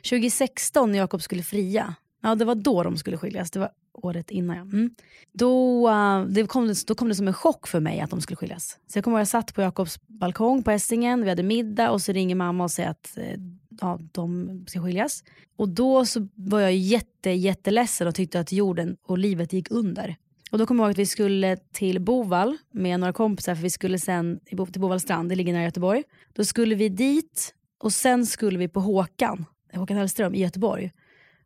[0.09, 4.32] 2016 när Jakob skulle fria, ja det var då de skulle skiljas, det var året
[4.32, 4.61] innan ja.
[4.61, 4.95] Mm.
[5.34, 8.21] Då, uh, det kom det, då kom det som en chock för mig att de
[8.21, 8.80] skulle skiljas.
[8.88, 12.01] Så jag kommer ihåg jag satt på Jakobs balkong på Essingen, vi hade middag och
[12.01, 13.39] så ringer mamma och säger att eh,
[13.82, 15.24] ja, de ska skiljas.
[15.55, 20.15] Och då så var jag jätte, jätteledsen och tyckte att jorden och livet gick under.
[20.51, 23.69] Och då kommer jag ihåg att vi skulle till Boval med några kompisar för vi
[23.69, 26.03] skulle sen till Boval strand, det ligger nära Göteborg.
[26.34, 30.91] Då skulle vi dit och sen skulle vi på Håkan, Håkan Hellström i Göteborg.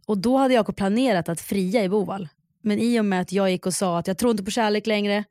[0.05, 2.27] Och då hade Jakob planerat att fria i Boval.
[2.61, 4.87] Men i och med att jag gick och sa att jag tror inte på kärlek
[4.87, 5.23] längre,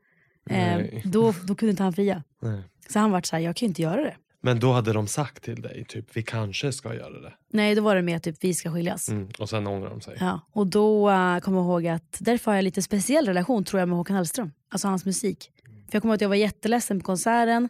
[0.51, 2.23] eh, då, då kunde inte han fria.
[2.43, 2.63] Nej.
[2.89, 4.17] Så han vart så här, jag kan ju inte göra det.
[4.47, 7.33] Men då hade de sagt till dig, typ vi kanske ska göra det.
[7.53, 9.09] Nej, då var det mer typ vi ska skiljas.
[9.09, 9.29] Mm.
[9.39, 10.17] Och sen ångrar de sig.
[10.21, 13.81] Ja, och då uh, kommer jag ihåg att därför har jag lite speciell relation tror
[13.81, 14.53] jag med Håkan Hellström.
[14.69, 15.51] Alltså hans musik.
[15.65, 17.69] För jag kommer ihåg att jag var jätteledsen på konserten.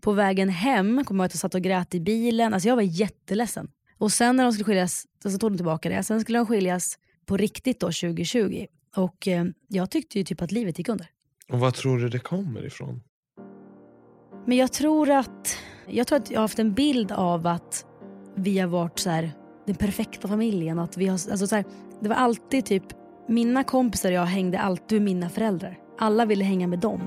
[0.00, 2.54] På vägen hem kommer jag ihåg att jag satt och grät i bilen.
[2.54, 3.68] Alltså jag var jätteledsen.
[3.98, 6.02] Och sen när de skulle skiljas, så tog de tillbaka det.
[6.02, 8.66] Sen skulle de skiljas på riktigt då 2020.
[8.96, 11.06] Och eh, jag tyckte ju typ att livet gick under.
[11.48, 13.00] Och vad tror du det kommer ifrån?
[14.46, 15.56] Men jag tror att
[15.86, 17.86] jag tror att jag har haft en bild av att
[18.34, 19.32] vi har varit så här,
[19.66, 20.78] den perfekta familjen.
[20.78, 21.64] Att vi har, alltså så här,
[22.00, 22.84] det var alltid typ,
[23.28, 25.78] mina kompisar och jag hängde alltid med mina föräldrar.
[25.98, 27.00] Alla ville hänga med dem.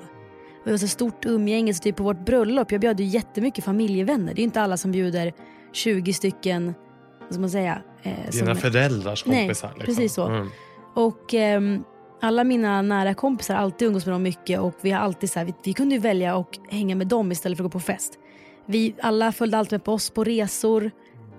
[0.65, 4.33] Det var så stort umgänge, så typ på vårt bröllop, jag bjöd ju jättemycket familjevänner.
[4.33, 5.33] Det är inte alla som bjuder
[5.73, 6.73] 20 stycken,
[7.19, 7.81] vad ska man säga?
[8.03, 9.67] Eh, Dina som, föräldrars Nej, kompisar?
[9.67, 9.85] liksom.
[9.85, 10.27] precis så.
[10.27, 10.49] Mm.
[10.95, 11.83] och ehm,
[12.21, 15.39] alla mina nära kompisar har alltid umgås med dem mycket och vi har alltid så
[15.39, 18.19] här, vi, vi kunde välja att hänga med dem istället för att gå på fest.
[18.65, 20.91] Vi alla följde alltid med på oss på resor.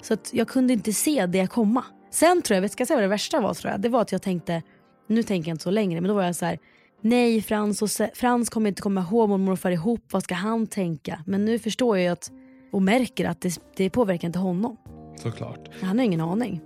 [0.02, 1.84] Så att jag kunde inte se det komma.
[2.10, 3.80] Sen tror jag, vet ska jag säga vad det värsta var tror jag?
[3.80, 4.62] Det var att jag tänkte,
[5.06, 6.58] nu tänker jag inte så längre, men då var jag så här,
[7.00, 10.66] nej Frans, och Frans kommer inte komma ihåg mormor och far ihop, vad ska han
[10.66, 11.22] tänka?
[11.26, 12.30] Men nu förstår jag att,
[12.72, 14.76] och märker att det, det påverkar inte honom.
[15.16, 15.68] Såklart.
[15.80, 16.60] Han har ingen aning.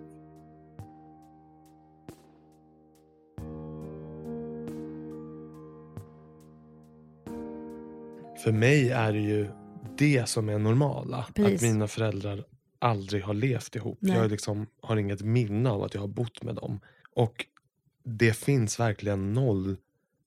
[8.44, 9.48] För mig är det ju
[9.98, 11.26] det som är normala.
[11.34, 11.54] Precis.
[11.54, 12.44] Att mina föräldrar
[12.78, 13.98] aldrig har levt ihop.
[14.00, 14.16] Nej.
[14.16, 16.80] Jag liksom har inget minne av att jag har bott med dem.
[17.14, 17.46] Och
[18.04, 19.76] det finns verkligen noll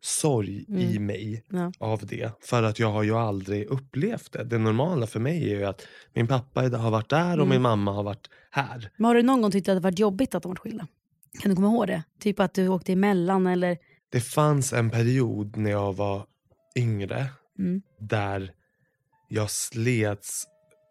[0.03, 1.72] sorg i mig Mm.
[1.80, 1.88] Ja.
[1.88, 2.32] av det.
[2.41, 4.43] För att jag har ju aldrig upplevt det.
[4.43, 7.41] Det normala för mig är ju att min pappa har varit där Mm.
[7.41, 8.89] och min mamma har varit här.
[8.97, 10.88] Men har du någon gång tyckt att det varit jobbigt att de varit skilda?
[11.41, 12.03] Kan du komma ihåg det?
[12.19, 13.78] Typ att du åkte emellan eller?
[14.09, 16.26] Det fanns en period när jag var
[16.76, 17.26] yngre
[17.59, 17.82] Mm.
[17.99, 18.51] där
[19.34, 20.47] jag slets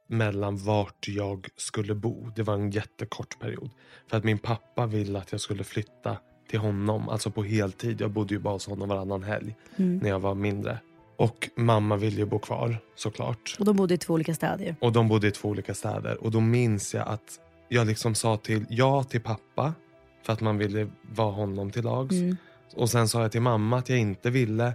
[0.08, 2.30] mellan vart jag skulle bo.
[2.36, 3.70] Det var en jättekort period.
[4.10, 6.16] För att min pappa ville att jag skulle flytta
[6.50, 8.00] till honom, alltså på heltid.
[8.00, 9.98] Jag bodde ju bara hos honom varannan helg Mm.
[9.98, 10.78] när jag var mindre.
[11.16, 13.56] Och mamma ville ju bo kvar såklart.
[13.58, 14.76] Och de bodde i två olika städer.
[14.80, 16.24] Och de bodde i två olika städer.
[16.24, 19.74] Och då minns jag att jag liksom sa till ja till pappa
[20.22, 22.12] för att man ville vara honom till lags.
[22.12, 22.36] Mm.
[22.74, 24.72] Och sen sa jag till mamma att jag inte ville.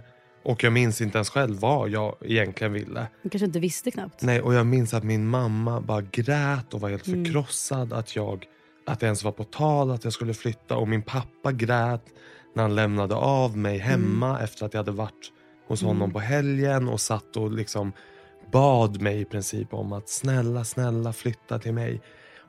[0.48, 3.06] Och jag minns inte ens själv vad jag egentligen ville.
[3.22, 4.22] De kanske inte visste knappt.
[4.22, 7.24] Nej, och jag minns att min mamma bara grät och var helt Mm.
[7.24, 8.44] förkrossad att jag
[8.86, 10.76] att det ens var på tal att jag skulle flytta.
[10.76, 12.02] Och min pappa grät
[12.54, 14.44] när han lämnade av mig hemma Mm.
[14.44, 15.32] efter att jag hade varit
[15.68, 17.92] hos honom på helgen och satt och liksom
[18.52, 22.00] bad mig i princip om att snälla, snälla flytta till mig.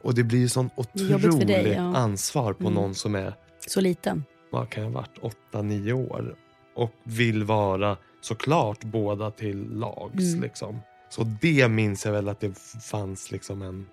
[0.04, 1.82] Och det blir ju sån otroligt dig, ja.
[1.98, 2.74] ansvar på Mm.
[2.74, 3.34] någon som är
[3.68, 4.24] Så liten.
[4.52, 5.18] vad kan jag ha varit,
[5.54, 6.36] 8-9 år
[6.78, 10.24] och vill vara såklart båda till lags.
[10.34, 10.42] Mm.
[10.42, 10.80] Liksom.
[11.10, 12.58] Så det minns jag väl att det
[12.92, 13.86] fanns liksom en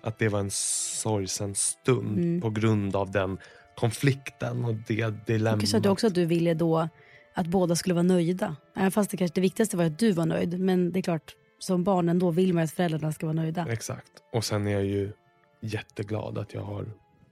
[0.00, 2.40] att det var en sorgsen stund Mm.
[2.40, 3.38] på grund av den
[3.76, 5.60] konflikten och det Och dilemmat.
[5.60, 6.88] kanske att du också att du ville då
[7.34, 8.56] att båda skulle vara nöjda.
[8.76, 10.60] Även fast det kanske det viktigaste var att du var nöjd.
[10.60, 13.66] Men det är klart, som barnen då vill man att föräldrarna ska vara nöjda.
[13.70, 14.12] Exakt.
[14.32, 15.12] Och sen är jag ju
[15.60, 16.86] jätteglad att jag har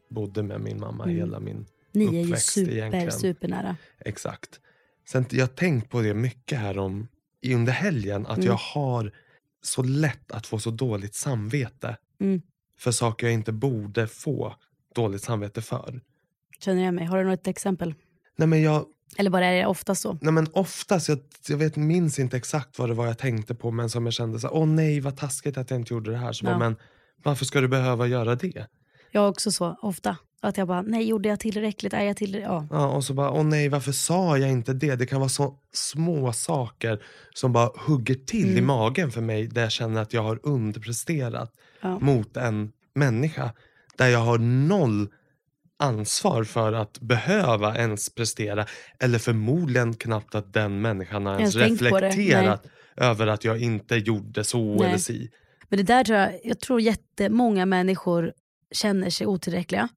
[0.09, 1.17] bodde med min mamma Mm.
[1.17, 3.13] hela min Ni är ju uppväxt super, egentligen.
[3.13, 3.77] supernära.
[3.99, 4.61] Exakt.
[5.09, 7.09] Sen, jag har tänkt på det mycket här om,
[7.47, 8.27] under helgen.
[8.27, 8.47] Att Mm.
[8.47, 9.13] jag har
[9.63, 11.97] så lätt att få så dåligt samvete.
[12.21, 12.43] Mm.
[12.79, 14.55] För saker jag inte borde få
[14.95, 16.01] dåligt samvete för.
[16.61, 17.05] Känner jag mig.
[17.05, 17.95] Har du något exempel?
[18.37, 18.87] Nej men jag,
[19.19, 20.19] Eller bara är det ofta så?
[20.21, 23.71] nej men oftast, jag, jag vet, minns inte exakt vad det var jag tänkte på.
[23.71, 26.17] Men som jag kände så här, åh nej vad taskigt att jag inte gjorde det
[26.17, 26.33] här.
[26.33, 26.51] Så Ja.
[26.51, 26.77] bara, men
[27.23, 28.67] varför ska du behöva göra det?
[29.11, 30.17] Jag också så, ofta.
[30.47, 31.93] Att jag bara, nej gjorde jag tillräckligt?
[31.93, 32.49] Är jag tillräckligt?
[32.49, 32.67] Ja.
[32.71, 34.97] Ja, och så bara, åh nej, varför sa jag inte det?
[34.97, 37.03] Det kan vara så små saker
[37.35, 38.59] som bara hugger till Mm.
[38.59, 41.99] i magen för mig där jag känner att jag har underpresterat Ja.
[41.99, 43.51] mot en människa.
[43.99, 45.09] Där jag har noll
[45.79, 48.67] ansvar för att behöva ens prestera.
[48.99, 52.67] Eller förmodligen knappt att den människan har ens, reflekterat
[52.97, 54.87] över att jag inte gjorde så Nej.
[54.89, 55.31] eller si.
[55.69, 58.33] Men det där tror jag, jag tror jättemånga människor
[58.73, 59.89] känner sig otillräckliga.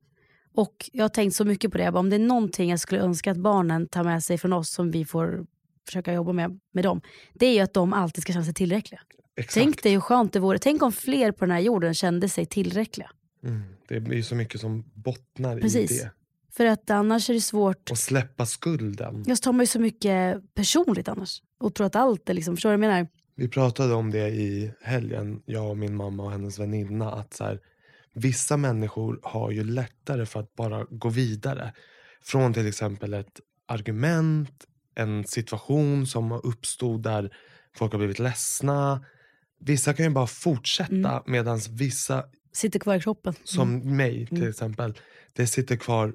[0.53, 1.91] Och jag har tänkt så mycket på det.
[1.91, 4.69] Bara, om det är någonting jag skulle önska att barnen tar med sig från oss
[4.69, 5.45] som vi får
[5.85, 7.01] försöka jobba med, med dem.
[7.33, 9.01] Det är ju att de alltid ska känna sig tillräckliga.
[9.35, 9.53] Exakt.
[9.53, 10.59] Tänk dig hur skönt det vore.
[10.59, 13.11] Tänk om fler på den här jorden kände sig tillräckliga.
[13.43, 13.61] Mm.
[13.87, 15.91] Det blir så mycket som bottnar Precis.
[15.91, 16.11] i det.
[16.51, 17.91] För att annars är det svårt.
[17.91, 19.23] Och släppa skulden.
[19.27, 21.41] Jag tar man ju så mycket personligt annars.
[21.59, 23.07] Och tror att allt är liksom, förstår du vad jag menar?
[23.35, 27.11] Vi pratade om det i helgen, jag och min mamma och hennes väninna.
[27.11, 27.59] Att så här,
[28.19, 31.73] vissa människor har ju lättare för att bara gå vidare.
[32.21, 34.65] Från till exempel ett argument,
[34.95, 37.33] en situation som har uppstod där
[37.75, 39.05] folk har blivit ledsna.
[39.59, 41.21] Vissa kan ju bara fortsätta Mm.
[41.25, 43.33] medan vissa, Sitter kvar i kroppen.
[43.43, 44.49] som mig till Mm.
[44.49, 44.93] exempel,
[45.33, 46.13] det sitter kvar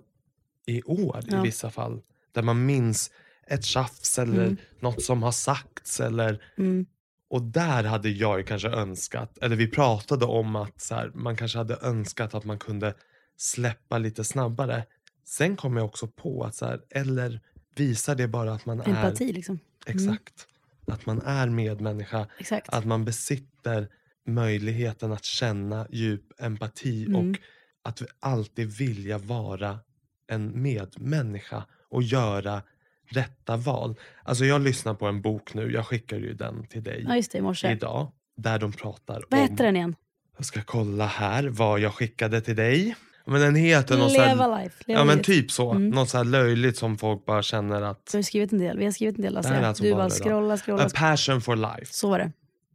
[0.66, 1.38] i år Ja.
[1.38, 2.02] i vissa fall.
[2.32, 3.10] Där man minns
[3.46, 4.56] ett tjafs eller Mm.
[4.80, 6.86] något som har sagts eller Mm.
[7.34, 11.58] Och där hade jag kanske önskat, eller vi pratade om att så här, man kanske
[11.58, 12.94] hade önskat att man kunde
[13.36, 14.84] släppa lite snabbare.
[15.24, 17.40] Sen kom jag också på att så här, eller
[17.76, 19.32] visar det bara att man Empati är...
[19.32, 19.58] liksom.
[19.86, 20.46] Exakt.
[20.86, 22.26] Att man är medmänniska.
[22.38, 22.68] Exakt.
[22.68, 23.88] Att man besitter
[24.26, 27.30] möjligheten att känna djup empati Mm.
[27.30, 27.36] och
[27.82, 29.78] att alltid vilja vara
[30.26, 32.62] en medmänniska och göra
[33.06, 33.94] rätta val.
[34.22, 37.32] Alltså jag lyssnar på en bok nu, jag skickar ju den till dig Ja just
[37.32, 37.72] det, i morse.
[37.72, 38.12] idag.
[38.36, 39.48] Där de pratar Vad om...
[39.50, 39.96] heter den igen?
[40.36, 42.96] Jag ska kolla här vad jag skickade till dig.
[43.26, 44.62] Men den heter något så Leva här...
[44.62, 44.84] life.
[44.86, 45.26] Leva Ja men livet.
[45.26, 45.70] typ så.
[45.70, 45.90] Mm.
[45.90, 48.06] Något så här löjligt som folk bara känner att...
[48.12, 48.78] Du har skrivit en del.
[48.78, 49.36] Vi har skrivit en del.
[49.36, 49.50] Alltså.
[49.50, 50.18] Det här är alltså du bara bara idag.
[50.18, 50.84] scrolla, scrolla.
[50.84, 51.86] A passion for life.
[51.94, 52.32] Så var det.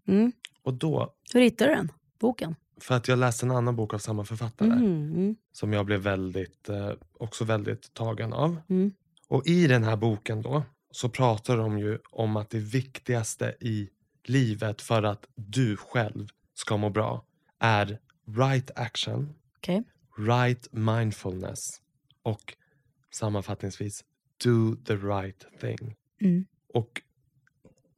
[0.07, 0.31] Mm.
[0.63, 1.91] Och då, Hur hittade du den?
[2.19, 2.55] Boken?
[2.81, 4.69] för att jag läste en annan bok av samma författare.
[4.69, 5.35] Mhm, Mm.
[5.51, 8.61] Som jag blev väldigt, eh, också väldigt tagen av.
[9.29, 13.89] Och i den här boken då så pratar de ju om att det viktigaste i
[14.23, 17.25] livet för att du själv ska må bra
[17.59, 19.83] är right action, Okej.
[20.17, 21.81] right mindfulness
[22.23, 22.55] och
[23.11, 24.05] sammanfattningsvis
[24.43, 25.95] do the right thing.
[26.21, 26.45] Mm.
[26.73, 27.01] Och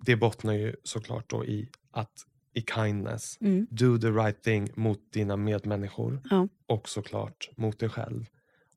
[0.06, 3.38] det bottnar ju såklart då i att i kindness.
[3.42, 3.68] Mm.
[3.70, 6.48] Do the right thing mot dina medmänniskor Ja.
[6.66, 8.26] och såklart mot dig själv.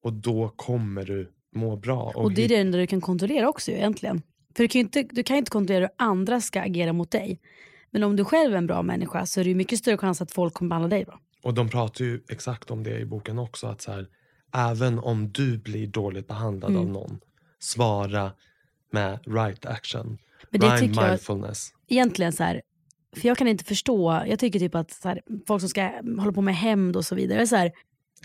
[0.01, 2.13] Och då kommer du må bra.
[2.15, 4.23] Och det är det enda du kan kontrollera också egentligen.
[4.57, 7.41] För du kan ju inte, du kan inte kontrollera hur andra ska agera mot dig.
[7.91, 10.21] Men om du själv är en bra människa så är det ju mycket större chans
[10.23, 11.21] att folk kommer behandla dig bra.
[11.43, 13.67] Och de pratar ju exakt om det i boken också.
[13.67, 14.07] Att så här,
[14.55, 16.83] även om du blir dåligt behandlad Mm.
[16.83, 17.21] av någon,
[17.59, 18.33] svara
[18.91, 20.19] med right action.
[20.51, 21.69] Men det right tycker jag- mindfulness.
[21.89, 22.63] Egentligen så här,
[23.17, 26.33] för jag kan inte förstå, jag tycker typ att så här, folk som ska hålla
[26.33, 27.73] på med hämnd och så vidare, så här,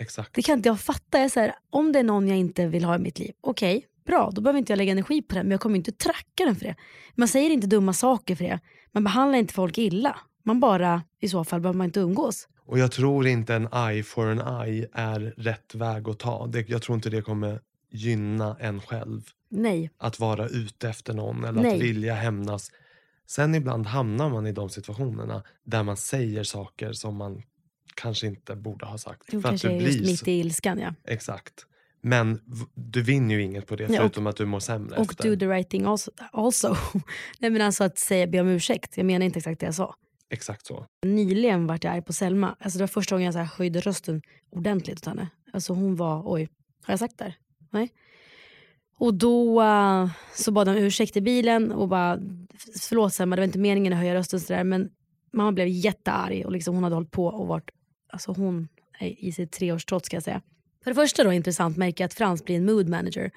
[0.00, 0.34] Exakt.
[0.34, 1.18] det kan inte jag fatta.
[1.20, 3.86] Jag så här, om det är någon jag inte vill ha i mitt liv, okej,
[4.06, 6.56] bra, då behöver inte jag lägga energi på det, men jag kommer inte tracka den
[6.56, 6.74] för det.
[7.14, 8.60] Man säger inte dumma saker för det,
[8.92, 10.16] man behandlar inte folk illa.
[10.42, 12.48] Man bara, i så fall behöver man inte umgås.
[12.66, 16.46] Och jag tror inte en eye for an eye är rätt väg att ta.
[16.46, 19.22] Det, jag tror inte det kommer gynna en själv.
[19.50, 21.74] Nej, Att vara ute efter någon eller Nej.
[21.74, 22.70] att vilja hämnas.
[23.26, 27.42] Sen ibland hamnar man i de situationerna där man säger saker som man
[27.94, 29.22] kanske inte borde ha sagt.
[29.32, 30.94] jo, för att kanske du är just blir mitt i ilskan ja.
[31.04, 31.66] Exakt.
[32.02, 32.40] Men
[32.74, 35.30] du vinner ju inget på det Ja, och- förutom att du mår sämre Och efter.
[35.30, 36.10] do the right thing also.
[36.32, 36.76] also.
[37.38, 39.94] Nej men alltså att säga, be om ursäkt, jag menar inte exakt det jag sa.
[40.30, 40.86] Exakt så.
[41.06, 42.56] Nyligen vart jag arg på Selma.
[42.60, 45.28] Alltså det var första gången jag så här höjde rösten ordentligt åt henne.
[45.52, 46.48] Alltså hon var, oj,
[46.82, 47.34] har jag sagt det?
[47.70, 47.90] Nej.
[48.98, 52.18] Och då eh, så bad om ursäkt i bilen och bara,
[52.80, 54.90] förlåt Selma det var inte meningen att höja rösten sådär men
[55.32, 57.70] mamma blev jättearg och liksom hon hade hållit på och varit,
[58.12, 60.40] alltså hon är i sitt treårstrots ska jag säga.
[60.84, 63.30] För det första då intressant märker jag att Frans blir en mood manager.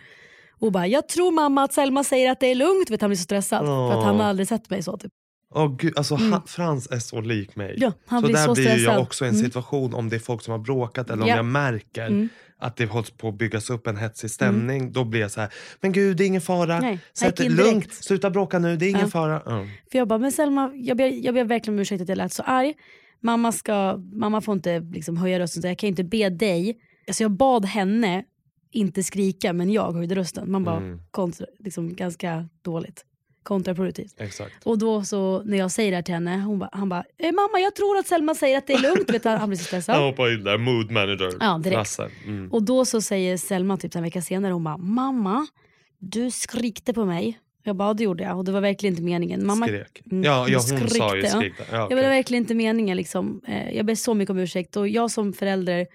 [0.60, 2.90] Och bara, jag tror mamma att Selma säger att det är lugnt.
[2.90, 4.98] Vet, han blir så stressad för att han har aldrig sett mig så.
[4.98, 5.12] Typ.
[5.56, 7.68] Åh gud, alltså han, Frans är så lik mig.
[7.70, 7.82] Mm.
[7.82, 9.02] Ja, han så blir där så blir ju jag stressad.
[9.02, 9.46] också i en Mm.
[9.46, 11.36] situation om det är folk som har bråkat eller om Ja.
[11.36, 12.30] jag märker Mm.
[12.58, 14.92] att det hålls på att byggas upp en hetsig stämning.
[14.92, 16.80] Då blir jag så här, men gud det är ingen fara.
[16.80, 18.04] Nej, Sätt in lugnt, direkt.
[18.04, 19.08] sluta bråka nu, det är ingen Ja.
[19.08, 19.42] fara.
[19.46, 19.66] Ja.
[19.92, 22.34] För jag bara, men Selma, jag ber, jag ber verkligen om ursäkt att jag lät
[22.34, 22.74] så arg.
[23.24, 26.78] Mamma, ska, mamma får inte liksom höja rösten, så jag kan inte be dig.
[27.08, 28.24] Alltså jag bad henne
[28.72, 30.52] inte skrika, men jag höjde rösten.
[30.52, 31.00] Man bara, Mm.
[31.12, 33.06] kontra, liksom, ganska dåligt.
[33.44, 34.14] Kontraproduktivt.
[34.22, 34.54] Exakt.
[34.66, 37.32] Och då så när jag säger det här till henne, hon ba, han bara, eh,
[37.32, 39.10] mamma jag tror att Selma säger att det är lugnt.
[39.10, 39.96] Vet du, han blir så stressad.
[40.02, 41.32] Jag hoppar in där, mood manager.
[41.40, 42.00] Ja, direkt.
[42.26, 42.52] Mm.
[42.52, 45.48] Och då så säger Selma typ en vecka senare, hon bara, mamma
[46.00, 47.40] du skrikte på mig.
[47.66, 49.46] Jag bara, det gjorde jag och det var verkligen inte meningen.
[49.48, 50.02] Mamma, Skrek.
[50.12, 51.78] Mm, Ja, ja, hon hon sa ju skrikte, ja.
[51.78, 52.98] Ja, Jag var verkligen inte meningen.
[52.98, 53.42] Liksom.
[53.48, 55.88] Eh, jag ber så mycket om ursäkt och jag som förälder,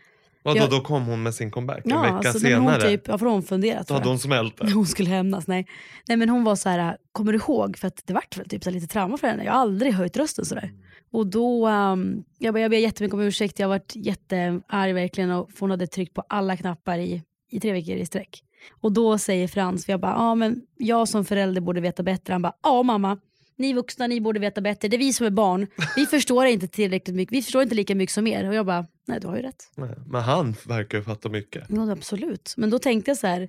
[0.42, 2.80] Vadå, jag- då kom hon med sin comeback en ja, vecka alltså, senare?
[2.82, 3.88] hon typ, ja, för hon funderat.
[3.88, 4.70] Då hade hon smält det.
[4.74, 5.46] Hon skulle hämnas.
[5.46, 5.66] Nej.
[6.08, 7.76] nej men hon var så här, kommer du ihåg?
[7.78, 9.44] För att det vart väl typ så lite trauma för henne.
[9.44, 10.70] Jag har aldrig höjt rösten sådär.
[11.12, 13.58] Och då, um, jag, bara, jag ber jättemycket om ursäkt.
[13.58, 15.30] Jag har varit jättearg verkligen.
[15.30, 18.42] Och hon hade tryckt på alla knappar i, i tre veckor i sträck.
[18.70, 22.32] Och då säger Frans, för jag bara, ja men jag som förälder borde veta bättre.
[22.32, 23.18] Han bara, ja mamma.
[23.56, 24.88] Ni vuxna, ni borde veta bättre.
[24.88, 25.66] Det är vi som är barn.
[25.96, 27.32] Vi förstår inte tillräckligt mycket.
[27.32, 28.48] Vi förstår inte lika mycket som er.
[28.48, 29.70] Och jag bara, nej du har ju rätt.
[29.76, 31.64] Nej, Men han verkar ju fatta mycket.
[31.68, 32.54] Ja, absolut.
[32.56, 33.48] Men då tänkte jag så här,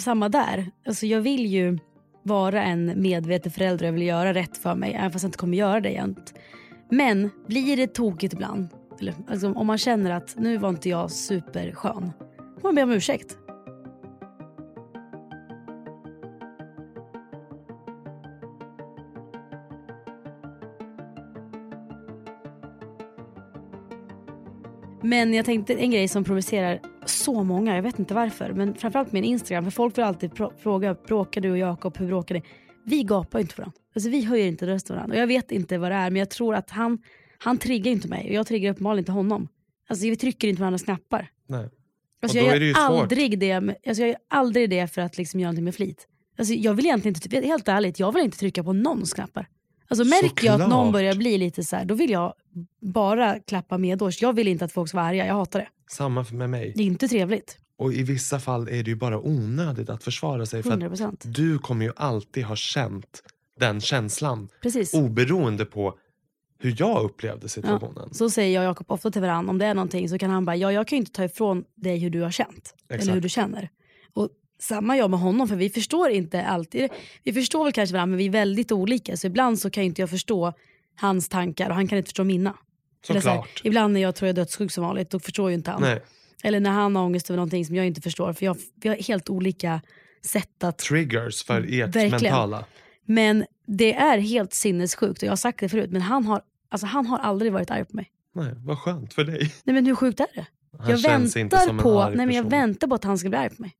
[0.00, 0.70] samma där.
[0.86, 1.78] Alltså jag vill ju
[2.22, 5.56] vara en medveten förälder jag vill göra rätt för mig, även fast jag inte kommer
[5.56, 6.34] göra det jämt.
[6.90, 8.68] Men blir det tokigt ibland,
[9.00, 12.12] eller alltså, om man känner att nu var inte jag superskön,
[12.54, 13.36] då får man be om ursäkt.
[25.10, 29.12] Men jag tänkte en grej som provocerar så många, jag vet inte varför, men framförallt
[29.12, 30.30] min Instagram, för folk vill alltid
[30.62, 32.42] fråga, bråkar du och Jakob, hur bråkar ni?
[32.84, 33.78] Vi gapar inte varandra.
[33.94, 35.16] Alltså vi höjer inte rösten varandra.
[35.16, 36.98] Och jag vet inte vad det är, men jag tror att han,
[37.38, 39.48] han triggar inte mig och jag triggar uppenbarligen inte honom.
[39.88, 41.30] Alltså vi trycker inte på varandras knappar.
[41.46, 41.68] Nej.
[42.22, 43.02] Alltså jag det gör svårt.
[43.02, 46.06] aldrig det, alltså jag gör aldrig det för att liksom göra någonting med flit.
[46.38, 49.48] Alltså jag vill egentligen inte, helt ärligt, jag vill inte trycka på någons knappar.
[49.90, 50.92] Alltså märker jag att någon Såklart.
[50.92, 52.34] börjar bli lite så här, då vill jag
[52.80, 54.22] bara klappa medårs.
[54.22, 55.68] Jag vill inte att folk ska vara arga, jag hatar det.
[55.90, 56.72] Samma för med mig.
[56.76, 57.58] Det är inte trevligt.
[57.76, 60.62] Och i vissa fall är det ju bara onödigt att försvara sig.
[60.62, 61.16] För att 100%.
[61.24, 63.22] du kommer ju alltid ha känt
[63.60, 64.48] den känslan.
[64.62, 64.94] Precis.
[64.94, 65.94] Oberoende på
[66.58, 68.14] hur jag upplevde situationen.
[68.14, 70.44] Så säger jag och Jakob ofta till varandra, om det är någonting så kan han
[70.44, 72.74] bara, ja jag kan ju inte ta ifrån dig hur du har känt.
[72.88, 73.16] Eller Exakt.
[73.16, 73.70] hur du känner.
[74.14, 74.28] Och
[74.60, 76.90] samma jag med honom, för vi förstår inte alltid,
[77.22, 79.16] vi förstår väl kanske varandra men vi är väldigt olika.
[79.16, 80.52] Så ibland så kan inte jag förstå
[80.96, 82.54] hans tankar och han kan inte förstå mina.
[83.08, 83.60] Eller så här, Såklart.
[83.64, 85.82] ibland när jag tror jag är dödssjuk som vanligt, då förstår ju inte han.
[85.82, 86.02] Nej,
[86.42, 88.32] Eller när han har ångest över någonting som jag inte förstår.
[88.32, 89.80] För jag, vi har helt olika
[90.24, 92.10] sätt att triggers för ert Verkligen.
[92.10, 92.64] mentala.
[93.06, 96.86] Men det är helt sinnessjukt och jag har sagt det förut men han har, alltså,
[96.86, 98.10] han har aldrig varit arg på mig.
[98.34, 99.52] Nej, vad skönt för dig.
[99.64, 100.46] Nej men hur sjukt är det?
[100.78, 103.38] Han jag väntar som en på, nej, men jag väntar på att han ska bli
[103.38, 103.72] arg på mig.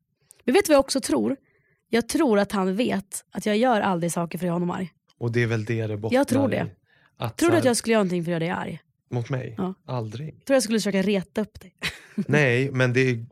[0.45, 1.37] Men vet du vad jag också tror?
[1.89, 4.91] Jag tror att han vet att jag gör aldrig saker för att göra honom arg.
[5.19, 6.57] Och det är väl det det bottnar Jag tror det.
[6.57, 6.77] i.
[7.17, 8.81] Att, Tror du att jag skulle göra någonting för att göra dig arg?
[9.11, 9.55] Mot mig?
[9.59, 9.75] Ja.
[9.87, 10.29] Aldrig.
[10.29, 11.75] Tror du jag skulle försöka reta upp dig?
[12.15, 13.25] Nej, men det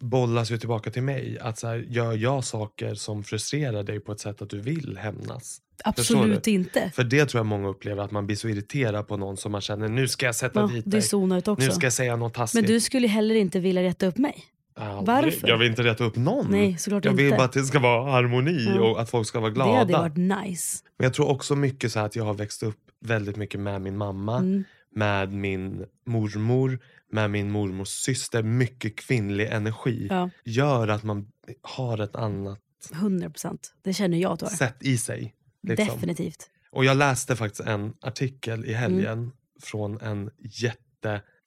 [0.00, 1.38] bollas ju tillbaka till mig.
[1.40, 4.98] Att så här, gör jag saker som frustrerar dig på ett sätt att du vill
[5.00, 5.60] hämnas?
[5.84, 6.90] Absolut inte.
[6.94, 9.60] För det tror jag många upplever, att man blir så irriterad på någon som man
[9.60, 11.02] känner nu ska jag sätta Ja, dit det dig.
[11.02, 11.66] zonar ut också.
[11.66, 12.62] Nu ska jag säga något taskigt.
[12.62, 14.44] Men du skulle heller inte vilja reta upp mig.
[14.76, 15.06] Aldrig.
[15.16, 15.48] varför?
[15.48, 16.50] Jag vill inte rätta upp någon.
[16.50, 17.36] Nej, såklart jag vill inte.
[17.36, 18.80] bara att det ska vara harmoni Ja.
[18.90, 19.70] och att folk ska vara glada.
[19.72, 20.16] Det hade varit
[20.46, 20.84] nice.
[20.98, 23.82] Men jag tror också mycket så här att jag har växt upp väldigt mycket med
[23.82, 24.64] min mamma, Mm.
[24.94, 26.78] med min mormor,
[27.12, 28.42] med min mormors syster.
[28.42, 30.30] Mycket kvinnlig energi Ja.
[30.44, 31.26] gör att man
[31.62, 32.60] har ett annat
[32.92, 33.74] 100 procent.
[33.82, 34.48] Det känner jag har.
[34.48, 35.34] sätt i sig.
[35.62, 35.86] Liksom.
[35.86, 36.50] Definitivt.
[36.70, 39.30] Och jag läste faktiskt en artikel i helgen Mm.
[39.62, 40.30] från en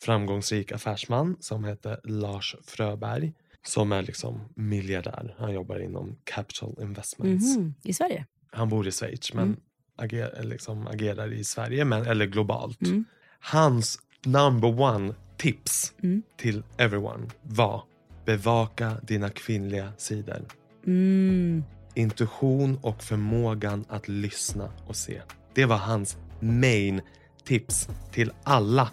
[0.02, 3.34] jätteframgångsrik affärsman som heter Lars Fröberg.
[3.66, 5.36] Som är liksom miljardär.
[5.39, 7.58] Han jobbar inom capital investments.
[7.58, 7.74] Mhm.
[7.84, 8.26] I Sverige?
[8.52, 9.60] Han bor i Schweiz men Mm.
[9.98, 12.82] ager, liksom agerar i Sverige men, eller globalt.
[12.82, 13.06] Mm.
[13.39, 16.22] Hans number one tips Mm.
[16.38, 17.84] till everyone var
[18.26, 20.45] bevaka dina kvinnliga sidor.
[20.86, 21.64] Mm.
[21.95, 25.22] Intuition och förmågan att lyssna och se.
[25.54, 27.02] Det var hans main
[27.43, 28.89] tips till alla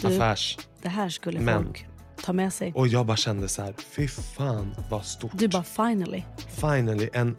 [0.00, 0.58] Du, affärs...
[0.82, 1.86] Det här skulle Men- folk
[2.24, 2.72] ta med sig.
[2.74, 5.30] Och jag bara kände så här, fy fan vad stort.
[5.34, 6.22] Du bara finally.
[6.48, 7.36] Finally, en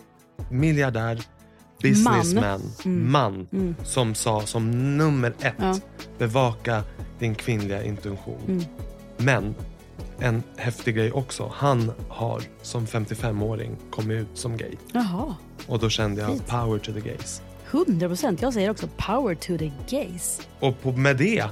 [0.52, 1.22] miljardär,
[1.82, 3.12] businessman, Mm.
[3.12, 3.76] man Mm.
[3.84, 5.76] som sa som nummer ett, Ja.
[6.18, 6.84] bevaka
[7.20, 8.42] din kvinnliga intuition.
[8.48, 8.64] Mm.
[9.18, 9.56] Men
[10.20, 14.72] en häftig grej också, han har som 55-åring kommit ut som gay.
[14.94, 15.36] Jaha.
[15.68, 16.48] Och då kände jag Fint.
[16.48, 17.42] power to the gays.
[17.72, 18.42] 100 procent.
[18.42, 20.42] Jag säger också power to the gays.
[20.60, 21.46] Och på, med det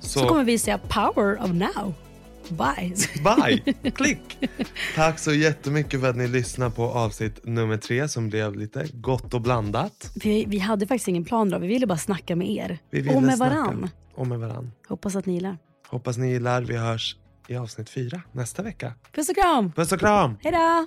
[0.00, 1.94] så, Så kommer vi säga power of now.
[2.48, 2.94] Bye.
[3.24, 4.48] bye, klick!
[4.94, 9.34] Tack så jättemycket för att ni lyssnade på avsnitt nummer tre som blev lite gott
[9.34, 10.10] och blandat.
[10.14, 11.58] Vi, vi hade faktiskt ingen plan då.
[11.58, 12.78] Vi ville bara snacka med er.
[13.14, 13.88] Och med varann.
[14.14, 14.72] Och med varann.
[14.88, 15.58] Hoppas att ni gillar.
[15.88, 16.62] Hoppas ni gillar.
[16.62, 17.16] Vi hörs
[17.48, 18.92] i avsnitt fyra nästa vecka.
[19.12, 19.72] Puss och kram!
[19.72, 20.36] Puss och kram!
[20.42, 20.86] Hej då!